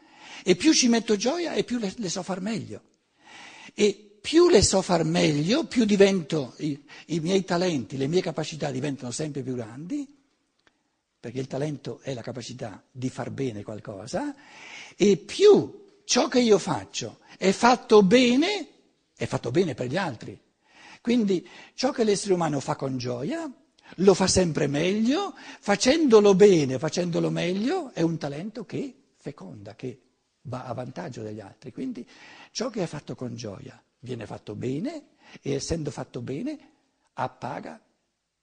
e 0.43 0.57
più 0.57 0.73
ci 0.73 0.89
metto 0.89 1.17
gioia 1.17 1.55
e 1.55 1.65
più 1.65 1.79
le, 1.79 1.93
le 1.97 2.09
so 2.09 2.23
far 2.23 2.41
meglio. 2.41 2.83
E 3.75 4.04
più 4.25 4.49
le 4.49 4.63
so 4.63 4.81
far 4.81 5.05
meglio, 5.05 5.67
più 5.67 5.85
divento, 5.85 6.55
i, 6.61 6.83
i 7.09 7.21
miei 7.21 7.45
talenti, 7.45 7.99
le 7.99 8.07
mie 8.07 8.23
capacità 8.23 8.71
diventano 8.71 9.11
sempre 9.11 9.43
più 9.43 9.55
grandi, 9.55 10.17
perché 11.21 11.39
il 11.39 11.47
talento 11.47 12.01
è 12.01 12.15
la 12.15 12.23
capacità 12.23 12.83
di 12.91 13.11
far 13.11 13.31
bene 13.31 13.63
qualcosa, 13.63 14.35
e 14.97 15.19
più 15.19 16.01
ciò 16.07 16.29
che 16.29 16.41
io 16.41 16.57
faccio 16.57 17.19
è 17.37 17.53
fatto 17.53 18.03
bene, 18.03 18.69
è 19.15 19.27
fatto 19.27 19.51
bene 19.51 19.75
per 19.75 19.89
gli 19.89 19.99
altri. 19.99 20.41
Quindi 21.03 21.47
ciò 21.75 21.91
che 21.91 22.03
l'essere 22.03 22.33
umano 22.33 22.61
fa 22.61 22.77
con 22.77 22.97
gioia 22.97 23.47
lo 23.97 24.15
fa 24.15 24.27
sempre 24.27 24.69
meglio, 24.69 25.35
facendolo 25.61 26.35
bene, 26.35 26.79
facendolo 26.79 27.29
meglio, 27.29 27.93
è 27.93 28.01
un 28.01 28.17
talento 28.17 28.65
che 28.65 28.95
feconda, 29.19 29.75
che 29.75 30.01
va 30.45 30.65
a 30.65 30.73
vantaggio 30.73 31.21
degli 31.21 31.41
altri. 31.41 31.73
Quindi 31.75 32.09
ciò 32.53 32.71
che 32.71 32.83
è 32.83 32.87
fatto 32.87 33.15
con 33.15 33.37
gioia 33.37 33.79
viene 34.05 34.27
fatto 34.27 34.55
bene 34.55 35.15
e 35.41 35.53
essendo 35.53 35.91
fatto 35.91 36.21
bene 36.21 36.73
appaga 37.15 37.83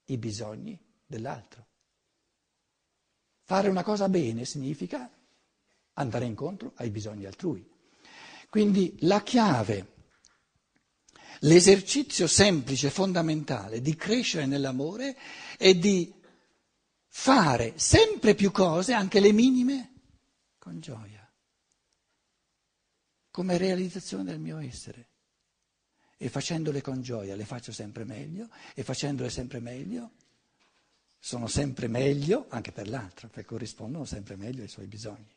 i 0.06 0.18
bisogni 0.18 0.78
dell'altro. 1.06 1.66
Fare 3.44 3.68
una 3.68 3.82
cosa 3.82 4.08
bene 4.08 4.44
significa 4.44 5.10
andare 5.94 6.24
incontro 6.24 6.72
ai 6.76 6.90
bisogni 6.90 7.24
altrui. 7.24 7.66
Quindi 8.48 8.96
la 9.00 9.22
chiave 9.22 9.92
L'esercizio 11.44 12.28
semplice, 12.28 12.88
fondamentale 12.88 13.80
di 13.80 13.96
crescere 13.96 14.46
nell'amore 14.46 15.16
è 15.56 15.74
di 15.74 16.12
fare 17.08 17.72
sempre 17.76 18.36
più 18.36 18.52
cose, 18.52 18.92
anche 18.92 19.18
le 19.18 19.32
minime, 19.32 19.92
con 20.58 20.78
gioia, 20.78 21.28
come 23.32 23.56
realizzazione 23.58 24.22
del 24.22 24.38
mio 24.38 24.58
essere. 24.58 25.11
E 26.22 26.28
facendole 26.28 26.82
con 26.82 27.02
gioia 27.02 27.34
le 27.34 27.44
faccio 27.44 27.72
sempre 27.72 28.04
meglio 28.04 28.48
e 28.74 28.84
facendole 28.84 29.28
sempre 29.28 29.58
meglio 29.58 30.12
sono 31.18 31.48
sempre 31.48 31.88
meglio 31.88 32.46
anche 32.48 32.70
per 32.70 32.88
l'altro, 32.88 33.26
perché 33.26 33.44
corrispondono 33.44 34.04
sempre 34.04 34.36
meglio 34.36 34.62
ai 34.62 34.68
suoi 34.68 34.86
bisogni. 34.86 35.34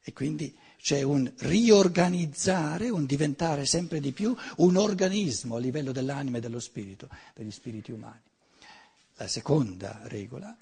E 0.00 0.12
quindi 0.12 0.56
c'è 0.78 1.02
un 1.02 1.28
riorganizzare, 1.38 2.88
un 2.88 3.04
diventare 3.04 3.66
sempre 3.66 3.98
di 3.98 4.12
più 4.12 4.32
un 4.58 4.76
organismo 4.76 5.56
a 5.56 5.58
livello 5.58 5.90
dell'anima 5.90 6.36
e 6.36 6.40
dello 6.40 6.60
spirito, 6.60 7.08
degli 7.34 7.50
spiriti 7.50 7.90
umani. 7.90 8.22
La 9.14 9.26
seconda 9.26 10.02
regola, 10.04 10.56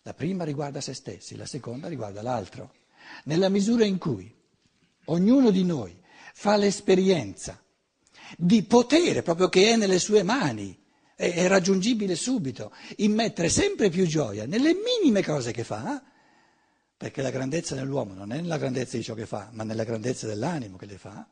la 0.00 0.14
prima 0.14 0.44
riguarda 0.44 0.80
se 0.80 0.94
stessi, 0.94 1.36
la 1.36 1.44
seconda 1.44 1.88
riguarda 1.88 2.22
l'altro. 2.22 2.72
Nella 3.24 3.50
misura 3.50 3.84
in 3.84 3.98
cui 3.98 4.34
ognuno 5.06 5.50
di 5.50 5.62
noi 5.62 5.94
fa 6.32 6.56
l'esperienza 6.56 7.58
di 8.36 8.62
potere, 8.64 9.22
proprio 9.22 9.48
che 9.48 9.72
è 9.72 9.76
nelle 9.76 9.98
sue 9.98 10.22
mani, 10.22 10.76
è 11.16 11.46
raggiungibile 11.46 12.16
subito, 12.16 12.72
immettere 12.96 13.48
sempre 13.48 13.88
più 13.88 14.06
gioia 14.06 14.46
nelle 14.46 14.74
minime 14.74 15.22
cose 15.22 15.52
che 15.52 15.62
fa, 15.62 16.02
perché 16.96 17.22
la 17.22 17.30
grandezza 17.30 17.74
nell'uomo 17.74 18.14
non 18.14 18.32
è 18.32 18.40
nella 18.40 18.58
grandezza 18.58 18.96
di 18.96 19.02
ciò 19.02 19.14
che 19.14 19.26
fa, 19.26 19.50
ma 19.52 19.62
nella 19.62 19.84
grandezza 19.84 20.26
dell'animo 20.26 20.76
che 20.76 20.86
le 20.86 20.98
fa, 20.98 21.26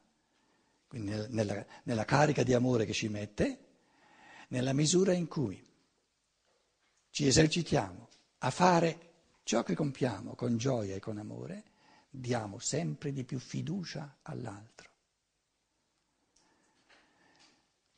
quindi 0.87 1.13
nella, 1.31 1.65
nella 1.85 2.05
carica 2.05 2.43
di 2.43 2.55
amore 2.55 2.85
che 2.85 2.93
ci 2.93 3.09
mette, 3.09 3.59
nella 4.49 4.73
misura 4.73 5.13
in 5.13 5.27
cui 5.27 5.61
ci 7.11 7.27
esercitiamo 7.27 8.09
a 8.39 8.51
fare 8.51 9.11
ciò 9.43 9.63
che 9.63 9.75
compiamo 9.75 10.35
con 10.35 10.57
gioia 10.59 10.95
e 10.95 11.01
con 11.01 11.19
amore, 11.19 11.65
diamo 12.11 12.59
sempre 12.59 13.13
di 13.13 13.25
più 13.25 13.39
fiducia 13.39 14.19
all'altro. 14.23 14.91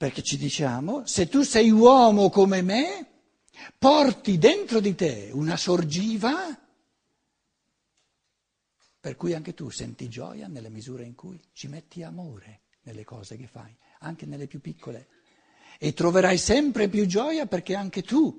Perché 0.05 0.23
ci 0.23 0.37
diciamo, 0.37 1.07
se 1.07 1.31
tu 1.31 1.40
sei 1.45 1.71
uomo 1.71 2.29
come 2.29 2.61
me, 2.61 3.07
porti 3.79 4.37
dentro 4.37 4.79
di 4.79 4.95
te 4.95 5.31
una 5.33 5.57
sorgiva 5.57 6.61
per 9.01 9.17
cui 9.17 9.33
anche 9.33 9.55
tu 9.55 9.71
senti 9.71 10.11
gioia 10.11 10.47
nella 10.47 10.69
misura 10.69 11.05
in 11.05 11.14
cui 11.14 11.40
ci 11.55 11.69
metti 11.69 12.03
amore 12.03 12.64
nelle 12.83 13.03
cose 13.03 13.38
che 13.38 13.47
fai, 13.47 13.75
anche 14.01 14.27
nelle 14.27 14.47
più 14.47 14.61
piccole. 14.61 15.09
E 15.79 15.95
troverai 15.95 16.37
sempre 16.37 16.90
più 16.90 17.07
gioia 17.07 17.47
perché 17.47 17.75
anche 17.75 18.03
tu 18.03 18.37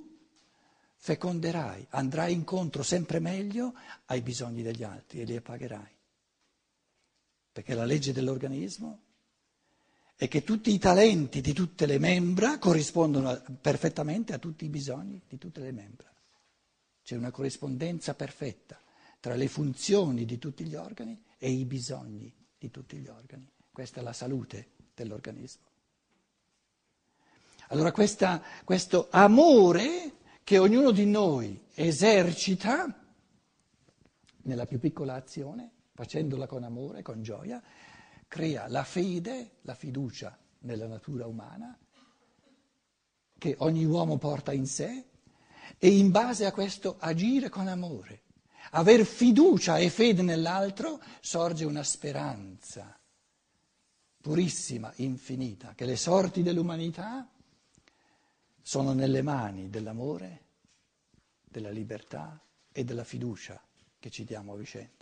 feconderai, 0.98 1.88
andrai 1.90 2.32
incontro 2.32 2.84
sempre 2.84 3.18
meglio 3.20 3.74
ai 4.06 4.22
bisogni 4.22 4.62
degli 4.62 4.84
altri 4.84 5.22
e 5.22 5.24
li 5.24 5.42
pagherai. 5.42 5.94
perché 7.52 7.74
la 7.74 7.86
legge 7.86 8.14
dell'organismo 8.14 9.05
è 10.16 10.28
che 10.30 10.44
tutti 10.44 10.74
i 10.74 10.80
talenti 10.80 11.42
di 11.42 11.54
tutte 11.54 11.86
le 11.86 12.00
membra 12.00 12.58
corrispondono 12.58 13.42
perfettamente 13.60 14.34
a 14.34 14.38
tutti 14.38 14.66
i 14.66 14.70
bisogni 14.70 15.22
di 15.28 15.38
tutte 15.38 15.60
le 15.60 15.72
membra. 15.72 16.10
C'è 17.04 17.16
una 17.16 17.32
corrispondenza 17.32 18.14
perfetta 18.16 18.82
tra 19.20 19.36
le 19.36 19.48
funzioni 19.48 20.26
di 20.26 20.38
tutti 20.38 20.66
gli 20.66 20.76
organi 20.76 21.22
e 21.38 21.52
i 21.52 21.66
bisogni 21.66 22.34
di 22.58 22.72
tutti 22.72 22.98
gli 22.98 23.08
organi. 23.08 23.52
Questa 23.72 24.00
è 24.00 24.04
la 24.04 24.14
salute 24.14 24.70
dell'organismo. 24.94 25.64
Allora 27.70 27.92
questa, 27.92 28.42
questo 28.64 29.08
amore 29.10 30.14
che 30.44 30.60
ognuno 30.60 30.92
di 30.92 31.06
noi 31.06 31.60
esercita 31.74 33.04
nella 34.44 34.66
più 34.66 34.80
piccola 34.80 35.16
azione, 35.16 35.72
facendola 35.94 36.46
con 36.46 36.64
amore, 36.64 37.02
con 37.02 37.22
gioia, 37.24 37.62
crea 38.36 38.68
la 38.68 38.84
fede, 38.84 39.60
la 39.62 39.76
fiducia 39.76 40.38
nella 40.60 40.88
natura 40.88 41.26
umana 41.26 41.80
che 43.38 43.56
ogni 43.60 43.86
uomo 43.86 44.18
porta 44.18 44.52
in 44.52 44.68
sé 44.68 45.06
e 45.78 45.98
in 45.98 46.12
base 46.12 46.46
a 46.46 46.52
questo 46.52 46.98
agire 47.00 47.48
con 47.48 47.70
amore. 47.70 48.24
Aver 48.72 49.06
fiducia 49.06 49.78
e 49.78 49.90
fede 49.90 50.22
nell'altro 50.22 51.02
sorge 51.22 51.64
una 51.64 51.84
speranza 51.84 53.00
purissima, 54.18 54.92
infinita, 54.98 55.74
che 55.74 55.86
le 55.86 55.96
sorti 55.96 56.44
dell'umanità 56.44 57.30
sono 58.62 58.92
nelle 58.92 59.22
mani 59.22 59.70
dell'amore, 59.70 60.44
della 61.42 61.70
libertà 61.70 62.38
e 62.70 62.84
della 62.84 63.06
fiducia 63.06 63.64
che 63.98 64.10
ci 64.10 64.26
diamo 64.26 64.52
a 64.52 64.58
vicenda. 64.58 64.95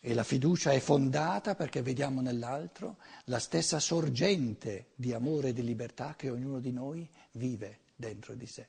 E 0.00 0.14
la 0.14 0.22
fiducia 0.22 0.70
è 0.72 0.78
fondata 0.78 1.54
perché 1.54 1.82
vediamo 1.82 2.20
nell'altro 2.20 2.98
la 3.24 3.38
stessa 3.38 3.80
sorgente 3.80 4.90
di 4.94 5.12
amore 5.12 5.48
e 5.48 5.52
di 5.52 5.64
libertà 5.64 6.14
che 6.16 6.30
ognuno 6.30 6.60
di 6.60 6.72
noi 6.72 7.08
vive 7.32 7.80
dentro 7.96 8.34
di 8.34 8.46
sé. 8.46 8.68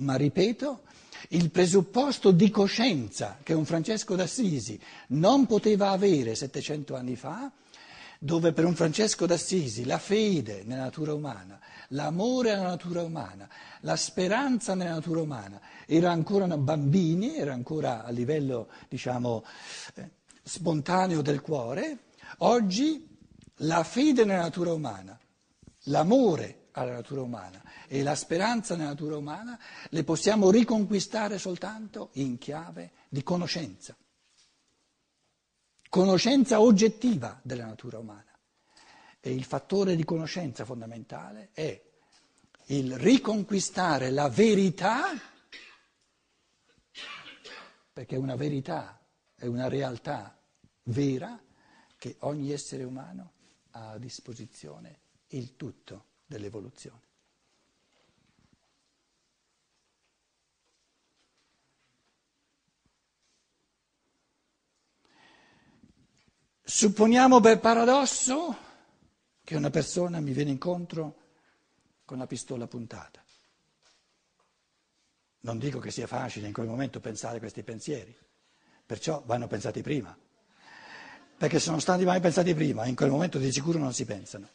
Ma 0.00 0.16
ripeto, 0.16 0.82
il 1.30 1.50
presupposto 1.50 2.30
di 2.30 2.50
coscienza 2.50 3.38
che 3.42 3.52
un 3.52 3.64
Francesco 3.64 4.14
d'Assisi 4.14 4.80
non 5.08 5.46
poteva 5.46 5.90
avere 5.90 6.34
700 6.34 6.94
anni 6.94 7.16
fa 7.16 7.50
dove 8.18 8.52
per 8.52 8.64
un 8.64 8.74
Francesco 8.74 9.26
d'Assisi 9.26 9.84
la 9.84 9.98
fede 9.98 10.62
nella 10.64 10.82
natura 10.82 11.14
umana, 11.14 11.58
l'amore 11.90 12.52
alla 12.52 12.66
natura 12.68 13.02
umana, 13.02 13.48
la 13.80 13.96
speranza 13.96 14.74
nella 14.74 14.94
natura 14.94 15.20
umana 15.20 15.60
erano 15.86 16.14
ancora 16.14 16.56
bambini, 16.56 17.36
era 17.36 17.52
ancora 17.52 18.04
a 18.04 18.10
livello 18.10 18.68
diciamo 18.88 19.44
eh, 19.94 20.10
spontaneo 20.42 21.22
del 21.22 21.40
cuore, 21.40 21.98
oggi 22.38 23.06
la 23.62 23.84
fede 23.84 24.24
nella 24.24 24.42
natura 24.42 24.72
umana, 24.72 25.18
l'amore 25.84 26.66
alla 26.72 26.92
natura 26.92 27.22
umana 27.22 27.62
e 27.86 28.02
la 28.02 28.16
speranza 28.16 28.74
nella 28.74 28.90
natura 28.90 29.16
umana 29.16 29.58
le 29.90 30.04
possiamo 30.04 30.50
riconquistare 30.50 31.38
soltanto 31.38 32.10
in 32.14 32.36
chiave 32.38 32.92
di 33.08 33.22
conoscenza 33.22 33.96
conoscenza 35.88 36.60
oggettiva 36.60 37.40
della 37.42 37.66
natura 37.66 37.98
umana. 37.98 38.24
E 39.20 39.32
il 39.32 39.44
fattore 39.44 39.96
di 39.96 40.04
conoscenza 40.04 40.64
fondamentale 40.64 41.50
è 41.52 41.82
il 42.66 42.96
riconquistare 42.98 44.10
la 44.10 44.28
verità, 44.28 45.04
perché 47.92 48.16
una 48.16 48.36
verità, 48.36 49.00
è 49.34 49.46
una 49.46 49.68
realtà 49.68 50.38
vera 50.84 51.40
che 51.96 52.16
ogni 52.20 52.52
essere 52.52 52.84
umano 52.84 53.32
ha 53.70 53.90
a 53.90 53.98
disposizione 53.98 55.00
il 55.28 55.56
tutto 55.56 56.04
dell'evoluzione. 56.26 57.07
Supponiamo 66.70 67.40
per 67.40 67.60
paradosso 67.60 68.54
che 69.42 69.56
una 69.56 69.70
persona 69.70 70.20
mi 70.20 70.32
viene 70.32 70.50
incontro 70.50 71.16
con 72.04 72.18
la 72.18 72.26
pistola 72.26 72.66
puntata. 72.66 73.24
Non 75.40 75.58
dico 75.58 75.78
che 75.78 75.90
sia 75.90 76.06
facile 76.06 76.46
in 76.46 76.52
quel 76.52 76.66
momento 76.66 77.00
pensare 77.00 77.38
questi 77.38 77.62
pensieri, 77.62 78.14
perciò 78.84 79.22
vanno 79.24 79.46
pensati 79.46 79.80
prima, 79.80 80.14
perché 81.38 81.58
sono 81.58 81.78
stati 81.78 82.04
mai 82.04 82.20
pensati 82.20 82.52
prima, 82.52 82.84
in 82.84 82.94
quel 82.94 83.08
momento 83.08 83.38
di 83.38 83.50
sicuro 83.50 83.78
non 83.78 83.94
si 83.94 84.04
pensano. 84.04 84.46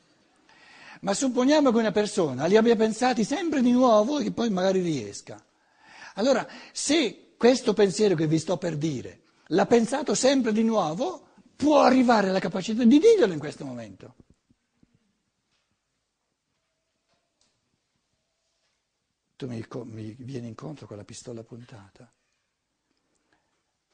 Ma 0.99 1.15
supponiamo 1.15 1.71
che 1.71 1.77
una 1.79 1.91
persona 1.91 2.45
li 2.45 2.57
abbia 2.57 2.75
pensati 2.75 3.23
sempre 3.23 3.59
di 3.63 3.71
nuovo 3.71 4.19
e 4.19 4.25
che 4.25 4.31
poi 4.31 4.51
magari 4.51 4.81
riesca. 4.81 5.43
Allora, 6.13 6.47
se 6.73 7.33
questo 7.37 7.73
pensiero 7.73 8.13
che 8.13 8.27
vi 8.27 8.37
sto 8.37 8.57
per 8.57 8.77
dire 8.77 9.21
l'ha 9.47 9.65
pensato 9.65 10.13
sempre 10.13 10.51
di 10.53 10.63
nuovo, 10.63 11.31
può 11.55 11.81
arrivare 11.81 12.29
alla 12.29 12.39
capacità 12.39 12.83
di 12.83 12.99
dirglielo 12.99 13.33
in 13.33 13.39
questo 13.39 13.65
momento. 13.65 14.15
Tu 19.35 19.47
mi, 19.47 19.65
mi 19.85 20.15
vieni 20.19 20.47
incontro 20.47 20.87
con 20.87 20.97
la 20.97 21.03
pistola 21.03 21.43
puntata. 21.43 22.11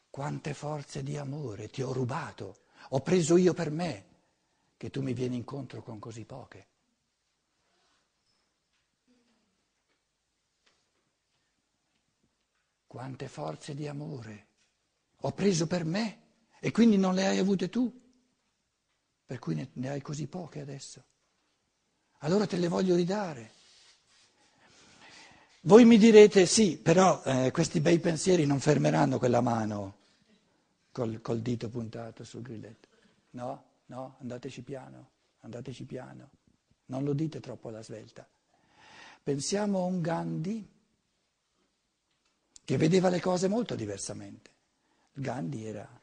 Quante 0.10 0.54
forze 0.54 1.04
di 1.04 1.18
amore 1.18 1.70
ti 1.70 1.82
ho 1.82 1.94
rubato, 1.94 2.64
ho 2.90 3.02
preso 3.02 3.38
io 3.38 3.54
per 3.54 3.72
me, 3.72 4.06
che 4.78 4.90
tu 4.90 5.02
mi 5.02 5.14
vieni 5.14 5.36
incontro 5.36 5.82
con 5.82 6.00
così 6.00 6.26
poche. 6.26 6.68
Quante 12.88 13.28
forze 13.28 13.76
di 13.76 13.88
amore 13.88 14.48
ho 15.18 15.32
preso 15.32 15.68
per 15.68 15.84
me 15.84 16.29
e 16.60 16.72
quindi 16.72 16.98
non 16.98 17.14
le 17.16 17.28
hai 17.28 17.38
avute 17.38 17.70
tu, 17.70 17.92
per 19.26 19.40
cui 19.40 19.56
ne, 19.56 19.70
ne 19.74 19.90
hai 19.90 20.02
così 20.02 20.28
poche 20.28 20.60
adesso. 20.60 21.04
Allora 22.20 22.46
te 22.46 22.58
le 22.58 22.68
voglio 22.68 22.96
ridare. 22.96 23.54
Voi 25.62 25.86
mi 25.86 25.98
direte 25.98 26.46
sì, 26.46 26.78
però 26.78 27.22
eh, 27.24 27.52
questi 27.52 27.80
bei 27.80 28.00
pensieri 28.00 28.46
non 28.46 28.60
fermeranno 28.60 29.18
quella 29.18 29.42
mano 29.42 29.98
col, 30.92 31.22
col 31.22 31.42
dito 31.42 31.70
puntato 31.70 32.24
sul 32.24 32.42
grilletto. 32.42 32.88
No, 33.32 33.64
no, 33.88 34.18
andateci 34.20 34.62
piano, 34.64 35.10
andateci 35.42 35.84
piano. 35.86 36.30
Non 36.86 37.04
lo 37.04 37.14
dite 37.14 37.40
troppo 37.40 37.68
alla 37.68 37.84
svelta. 37.84 38.28
Pensiamo 39.22 39.80
a 39.80 39.86
un 39.86 40.02
Gandhi 40.02 40.68
che 42.64 42.78
vedeva 42.78 43.10
le 43.10 43.20
cose 43.20 43.48
molto 43.48 43.76
diversamente. 43.76 44.52
Gandhi 45.14 45.66
era 45.66 45.99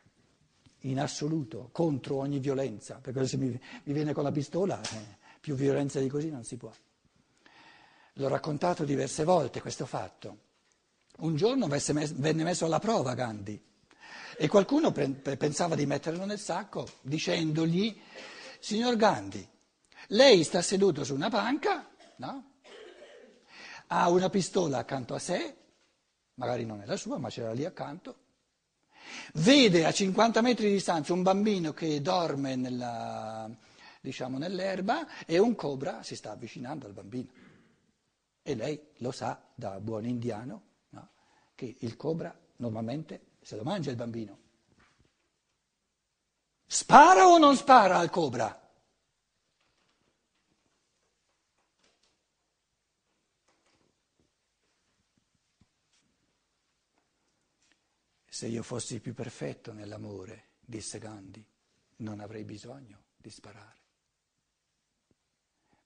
in 0.81 1.01
assoluto 1.01 1.71
contro 1.73 2.17
ogni 2.17 2.39
violenza, 2.39 2.99
perché 3.01 3.27
se 3.27 3.37
mi, 3.37 3.49
mi 3.49 3.93
viene 3.93 4.13
con 4.13 4.23
la 4.23 4.33
pistola 4.33 4.81
eh, 4.81 5.17
più 5.41 5.55
violenza 5.55 6.01
di 6.01 6.09
così 6.09 6.31
non 6.31 6.45
si 6.45 6.57
può. 6.57 6.73
L'ho 8.15 8.29
raccontato 8.29 8.85
diverse 8.85 9.25
volte 9.25 9.61
questo 9.61 9.87
fatto. 9.87 10.45
Un 11.19 11.37
giorno 11.37 11.69
venne 11.69 12.45
messo 12.45 12.67
alla 12.67 12.79
prova 12.79 13.15
Gandhi 13.15 13.63
e 14.37 14.49
qualcuno 14.49 14.93
pensava 14.93 15.75
di 15.75 15.87
metterlo 15.87 16.25
nel 16.25 16.39
sacco 16.39 16.87
dicendogli, 17.01 17.99
signor 18.61 18.97
Gandhi, 18.97 19.47
lei 20.09 20.45
sta 20.45 20.63
seduto 20.63 21.05
su 21.05 21.15
una 21.15 21.31
panca, 21.31 21.89
no? 22.17 22.53
ha 23.89 24.09
una 24.11 24.29
pistola 24.29 24.79
accanto 24.79 25.15
a 25.15 25.19
sé, 25.19 25.57
magari 26.35 26.65
non 26.65 26.81
è 26.81 26.87
la 26.87 26.97
sua, 26.97 27.19
ma 27.19 27.29
c'era 27.29 27.53
lì 27.53 27.65
accanto, 27.65 28.26
Vede 29.35 29.85
a 29.85 29.93
50 29.93 30.41
metri 30.41 30.67
di 30.67 30.73
distanza 30.73 31.13
un 31.13 31.23
bambino 31.23 31.73
che 31.73 32.01
dorme 32.01 32.57
nella, 32.57 33.51
diciamo, 34.01 34.39
nell'erba 34.39 35.25
e 35.27 35.39
un 35.39 35.55
cobra 35.55 36.03
si 36.03 36.17
sta 36.17 36.33
avvicinando 36.33 36.87
al 36.87 36.93
bambino. 36.93 37.31
E 38.43 38.55
lei 38.55 38.81
lo 38.99 39.11
sa 39.11 39.41
da 39.55 39.81
buon 39.81 40.07
indiano 40.07 40.63
no? 40.91 41.11
che 41.55 41.77
il 41.81 41.97
cobra 41.97 42.37
normalmente 42.57 43.33
se 43.43 43.57
lo 43.57 43.63
mangia 43.63 43.91
il 43.91 43.97
bambino. 43.97 44.39
Spara 46.67 47.27
o 47.27 47.39
non 47.39 47.57
spara 47.57 47.99
al 47.99 48.11
cobra? 48.11 48.66
Se 58.37 58.47
io 58.47 58.63
fossi 58.63 59.01
più 59.01 59.15
perfetto 59.15 59.73
nell'amore, 59.73 60.57
disse 60.61 60.99
Gandhi, 60.99 61.43
non 62.01 62.21
avrei 62.21 62.45
bisogno 62.45 63.05
di 63.17 63.31
sparare. 63.31 63.81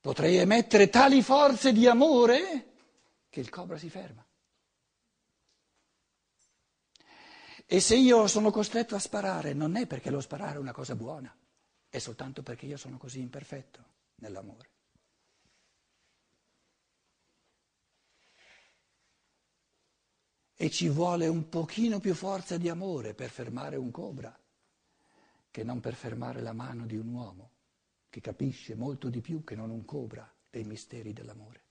Potrei 0.00 0.34
emettere 0.38 0.88
tali 0.88 1.22
forze 1.22 1.72
di 1.72 1.86
amore 1.86 2.72
che 3.30 3.38
il 3.38 3.50
cobra 3.50 3.78
si 3.78 3.88
ferma. 3.88 4.26
E 7.66 7.78
se 7.78 7.94
io 7.94 8.26
sono 8.26 8.50
costretto 8.50 8.96
a 8.96 8.98
sparare, 8.98 9.52
non 9.52 9.76
è 9.76 9.86
perché 9.86 10.10
lo 10.10 10.20
sparare 10.20 10.56
è 10.56 10.58
una 10.58 10.72
cosa 10.72 10.96
buona, 10.96 11.32
è 11.88 11.98
soltanto 12.00 12.42
perché 12.42 12.66
io 12.66 12.76
sono 12.76 12.98
così 12.98 13.20
imperfetto 13.20 13.84
nell'amore. 14.16 14.70
E 20.62 20.68
ci 20.68 20.90
vuole 20.90 21.26
un 21.26 21.48
pochino 21.48 22.00
più 22.00 22.12
forza 22.12 22.58
di 22.58 22.68
amore 22.68 23.14
per 23.14 23.30
fermare 23.30 23.76
un 23.76 23.90
cobra 23.90 24.38
che 25.50 25.64
non 25.64 25.80
per 25.80 25.94
fermare 25.94 26.42
la 26.42 26.52
mano 26.52 26.84
di 26.84 26.98
un 26.98 27.08
uomo 27.14 27.50
che 28.10 28.20
capisce 28.20 28.74
molto 28.74 29.08
di 29.08 29.22
più 29.22 29.42
che 29.42 29.54
non 29.54 29.70
un 29.70 29.86
cobra 29.86 30.30
dei 30.50 30.64
misteri 30.64 31.14
dell'amore. 31.14 31.62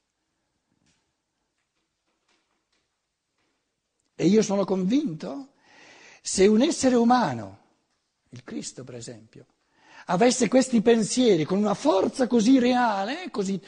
E 4.15 4.25
io 4.25 4.41
sono 4.41 4.65
convinto, 4.65 5.49
se 6.23 6.47
un 6.47 6.63
essere 6.63 6.95
umano, 6.95 7.59
il 8.29 8.43
Cristo 8.43 8.83
per 8.83 8.95
esempio, 8.95 9.45
avesse 10.09 10.47
questi 10.47 10.81
pensieri 10.81 11.43
con 11.43 11.57
una 11.57 11.73
forza 11.73 12.27
così 12.27 12.59
reale, 12.59 13.29
così, 13.31 13.59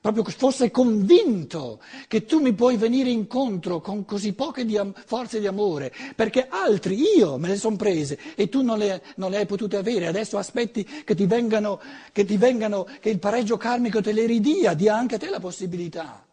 proprio 0.00 0.24
fosse 0.24 0.70
convinto 0.70 1.80
che 2.06 2.24
tu 2.24 2.40
mi 2.40 2.52
puoi 2.52 2.76
venire 2.76 3.10
incontro 3.10 3.80
con 3.80 4.04
così 4.04 4.34
poche 4.34 4.64
di 4.64 4.78
forze 5.04 5.40
di 5.40 5.46
amore, 5.46 5.92
perché 6.14 6.46
altri, 6.48 6.96
io 7.16 7.38
me 7.38 7.48
le 7.48 7.56
sono 7.56 7.76
prese 7.76 8.18
e 8.36 8.48
tu 8.48 8.62
non 8.62 8.78
le, 8.78 9.02
non 9.16 9.30
le, 9.30 9.38
hai 9.38 9.46
potute 9.46 9.76
avere, 9.76 10.06
adesso 10.06 10.38
aspetti 10.38 10.84
che 11.04 11.14
ti, 11.14 11.26
vengano, 11.26 11.80
che 12.12 12.24
ti 12.24 12.36
vengano, 12.36 12.86
che 13.00 13.10
il 13.10 13.18
pareggio 13.18 13.56
karmico 13.56 14.00
te 14.00 14.12
le 14.12 14.26
ridia, 14.26 14.74
dia 14.74 14.96
anche 14.96 15.16
a 15.16 15.18
te 15.18 15.28
la 15.28 15.40
possibilità. 15.40 16.24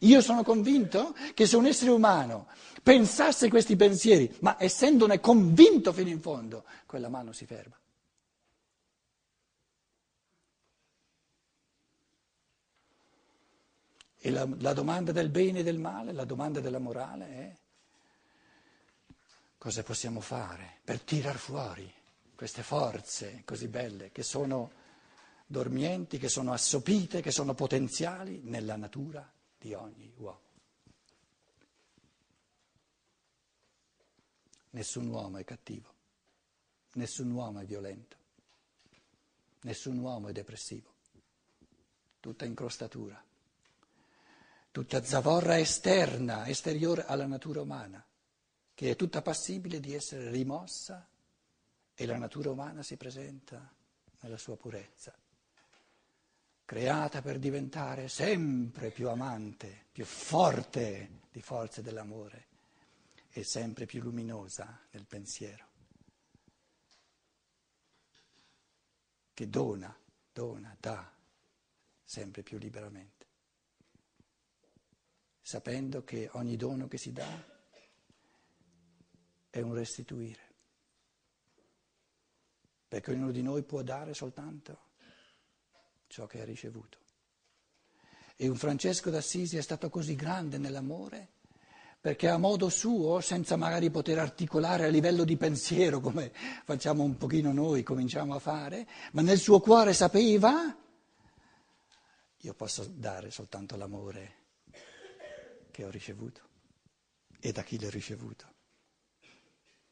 Io 0.00 0.20
sono 0.20 0.42
convinto 0.42 1.14
che 1.32 1.46
se 1.46 1.56
un 1.56 1.64
essere 1.64 1.90
umano 1.90 2.48
pensasse 2.82 3.48
questi 3.48 3.76
pensieri, 3.76 4.30
ma 4.40 4.56
essendone 4.58 5.20
convinto 5.20 5.90
fino 5.94 6.10
in 6.10 6.20
fondo, 6.20 6.64
quella 6.84 7.08
mano 7.08 7.32
si 7.32 7.46
ferma. 7.46 7.74
E 14.26 14.30
la, 14.32 14.44
la 14.58 14.72
domanda 14.72 15.12
del 15.12 15.28
bene 15.28 15.60
e 15.60 15.62
del 15.62 15.78
male, 15.78 16.10
la 16.10 16.24
domanda 16.24 16.58
della 16.58 16.80
morale 16.80 17.26
è 17.28 17.56
cosa 19.56 19.84
possiamo 19.84 20.18
fare 20.18 20.80
per 20.82 21.00
tirar 21.00 21.36
fuori 21.36 21.88
queste 22.34 22.64
forze 22.64 23.42
così 23.44 23.68
belle 23.68 24.10
che 24.10 24.24
sono 24.24 24.72
dormienti, 25.46 26.18
che 26.18 26.28
sono 26.28 26.52
assopite, 26.52 27.22
che 27.22 27.30
sono 27.30 27.54
potenziali 27.54 28.40
nella 28.42 28.74
natura 28.74 29.32
di 29.56 29.74
ogni 29.74 30.12
uomo. 30.16 30.40
Nessun 34.70 35.06
uomo 35.06 35.36
è 35.36 35.44
cattivo, 35.44 35.94
nessun 36.94 37.30
uomo 37.30 37.60
è 37.60 37.64
violento, 37.64 38.16
nessun 39.60 39.96
uomo 39.98 40.26
è 40.26 40.32
depressivo, 40.32 40.92
tutta 42.18 42.44
incrostatura 42.44 43.22
tutta 44.76 45.02
zavorra 45.02 45.58
esterna, 45.58 46.46
esteriore 46.48 47.06
alla 47.06 47.24
natura 47.24 47.62
umana, 47.62 48.06
che 48.74 48.90
è 48.90 48.94
tutta 48.94 49.22
passibile 49.22 49.80
di 49.80 49.94
essere 49.94 50.28
rimossa 50.30 51.08
e 51.94 52.04
la 52.04 52.18
natura 52.18 52.50
umana 52.50 52.82
si 52.82 52.98
presenta 52.98 53.74
nella 54.20 54.36
sua 54.36 54.58
purezza, 54.58 55.16
creata 56.66 57.22
per 57.22 57.38
diventare 57.38 58.08
sempre 58.08 58.90
più 58.90 59.08
amante, 59.08 59.86
più 59.90 60.04
forte 60.04 61.20
di 61.32 61.40
forze 61.40 61.80
dell'amore 61.80 62.46
e 63.30 63.44
sempre 63.44 63.86
più 63.86 64.02
luminosa 64.02 64.78
nel 64.90 65.06
pensiero, 65.06 65.68
che 69.32 69.48
dona, 69.48 69.98
dona, 70.30 70.76
dà 70.78 71.10
sempre 72.04 72.42
più 72.42 72.58
liberamente 72.58 73.15
sapendo 75.46 76.02
che 76.02 76.28
ogni 76.32 76.56
dono 76.56 76.88
che 76.88 76.98
si 76.98 77.12
dà 77.12 77.44
è 79.48 79.60
un 79.60 79.74
restituire, 79.74 80.40
perché 82.88 83.12
ognuno 83.12 83.30
di 83.30 83.42
noi 83.42 83.62
può 83.62 83.82
dare 83.82 84.12
soltanto 84.12 84.78
ciò 86.08 86.26
che 86.26 86.40
ha 86.40 86.44
ricevuto. 86.44 86.98
E 88.34 88.48
un 88.48 88.56
Francesco 88.56 89.08
d'Assisi 89.08 89.56
è 89.56 89.60
stato 89.60 89.88
così 89.88 90.16
grande 90.16 90.58
nell'amore 90.58 91.34
perché 92.00 92.28
a 92.28 92.38
modo 92.38 92.68
suo, 92.68 93.20
senza 93.20 93.54
magari 93.54 93.88
poter 93.88 94.18
articolare 94.18 94.86
a 94.86 94.88
livello 94.88 95.22
di 95.22 95.36
pensiero 95.36 96.00
come 96.00 96.32
facciamo 96.64 97.04
un 97.04 97.16
pochino 97.16 97.52
noi, 97.52 97.84
cominciamo 97.84 98.34
a 98.34 98.40
fare, 98.40 98.84
ma 99.12 99.22
nel 99.22 99.38
suo 99.38 99.60
cuore 99.60 99.92
sapeva, 99.92 100.76
io 102.36 102.54
posso 102.54 102.84
dare 102.84 103.30
soltanto 103.30 103.76
l'amore 103.76 104.45
che 105.76 105.84
ho 105.84 105.90
ricevuto 105.90 106.40
e 107.38 107.52
da 107.52 107.62
chi 107.62 107.78
l'ho 107.78 107.90
ricevuto, 107.90 108.54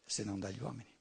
se 0.02 0.24
non 0.24 0.40
dagli 0.40 0.58
uomini. 0.58 0.96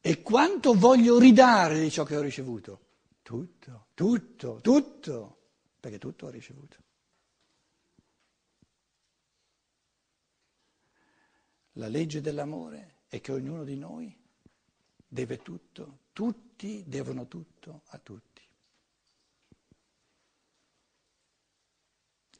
E 0.00 0.22
quanto 0.22 0.74
voglio 0.74 1.16
ridare 1.16 1.78
di 1.78 1.92
ciò 1.92 2.02
che 2.02 2.16
ho 2.16 2.20
ricevuto? 2.20 2.88
Tutto, 3.22 3.86
tutto, 3.94 4.58
tutto, 4.60 5.50
perché 5.78 5.98
tutto 5.98 6.26
ho 6.26 6.30
ricevuto. 6.30 6.76
La 11.74 11.86
legge 11.86 12.20
dell'amore 12.20 13.02
è 13.06 13.20
che 13.20 13.30
ognuno 13.30 13.62
di 13.62 13.76
noi 13.76 14.12
deve 15.06 15.40
tutto, 15.40 15.98
tutti 16.12 16.82
devono 16.84 17.28
tutto 17.28 17.82
a 17.90 17.98
tutti. 17.98 18.29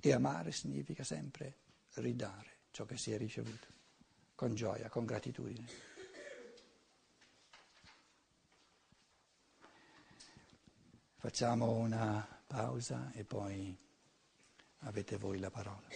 E 0.02 0.12
amare 0.12 0.50
significa 0.50 1.04
sempre 1.04 1.56
ridare 1.94 2.60
ciò 2.70 2.86
che 2.86 2.96
si 2.96 3.12
è 3.12 3.18
ricevuto, 3.18 3.66
con 4.34 4.54
gioia, 4.54 4.88
con 4.88 5.04
gratitudine. 5.04 5.66
Facciamo 11.16 11.72
una 11.72 12.26
pausa 12.46 13.12
e 13.12 13.24
poi 13.24 13.76
avete 14.78 15.18
voi 15.18 15.38
la 15.38 15.50
parola. 15.50 15.86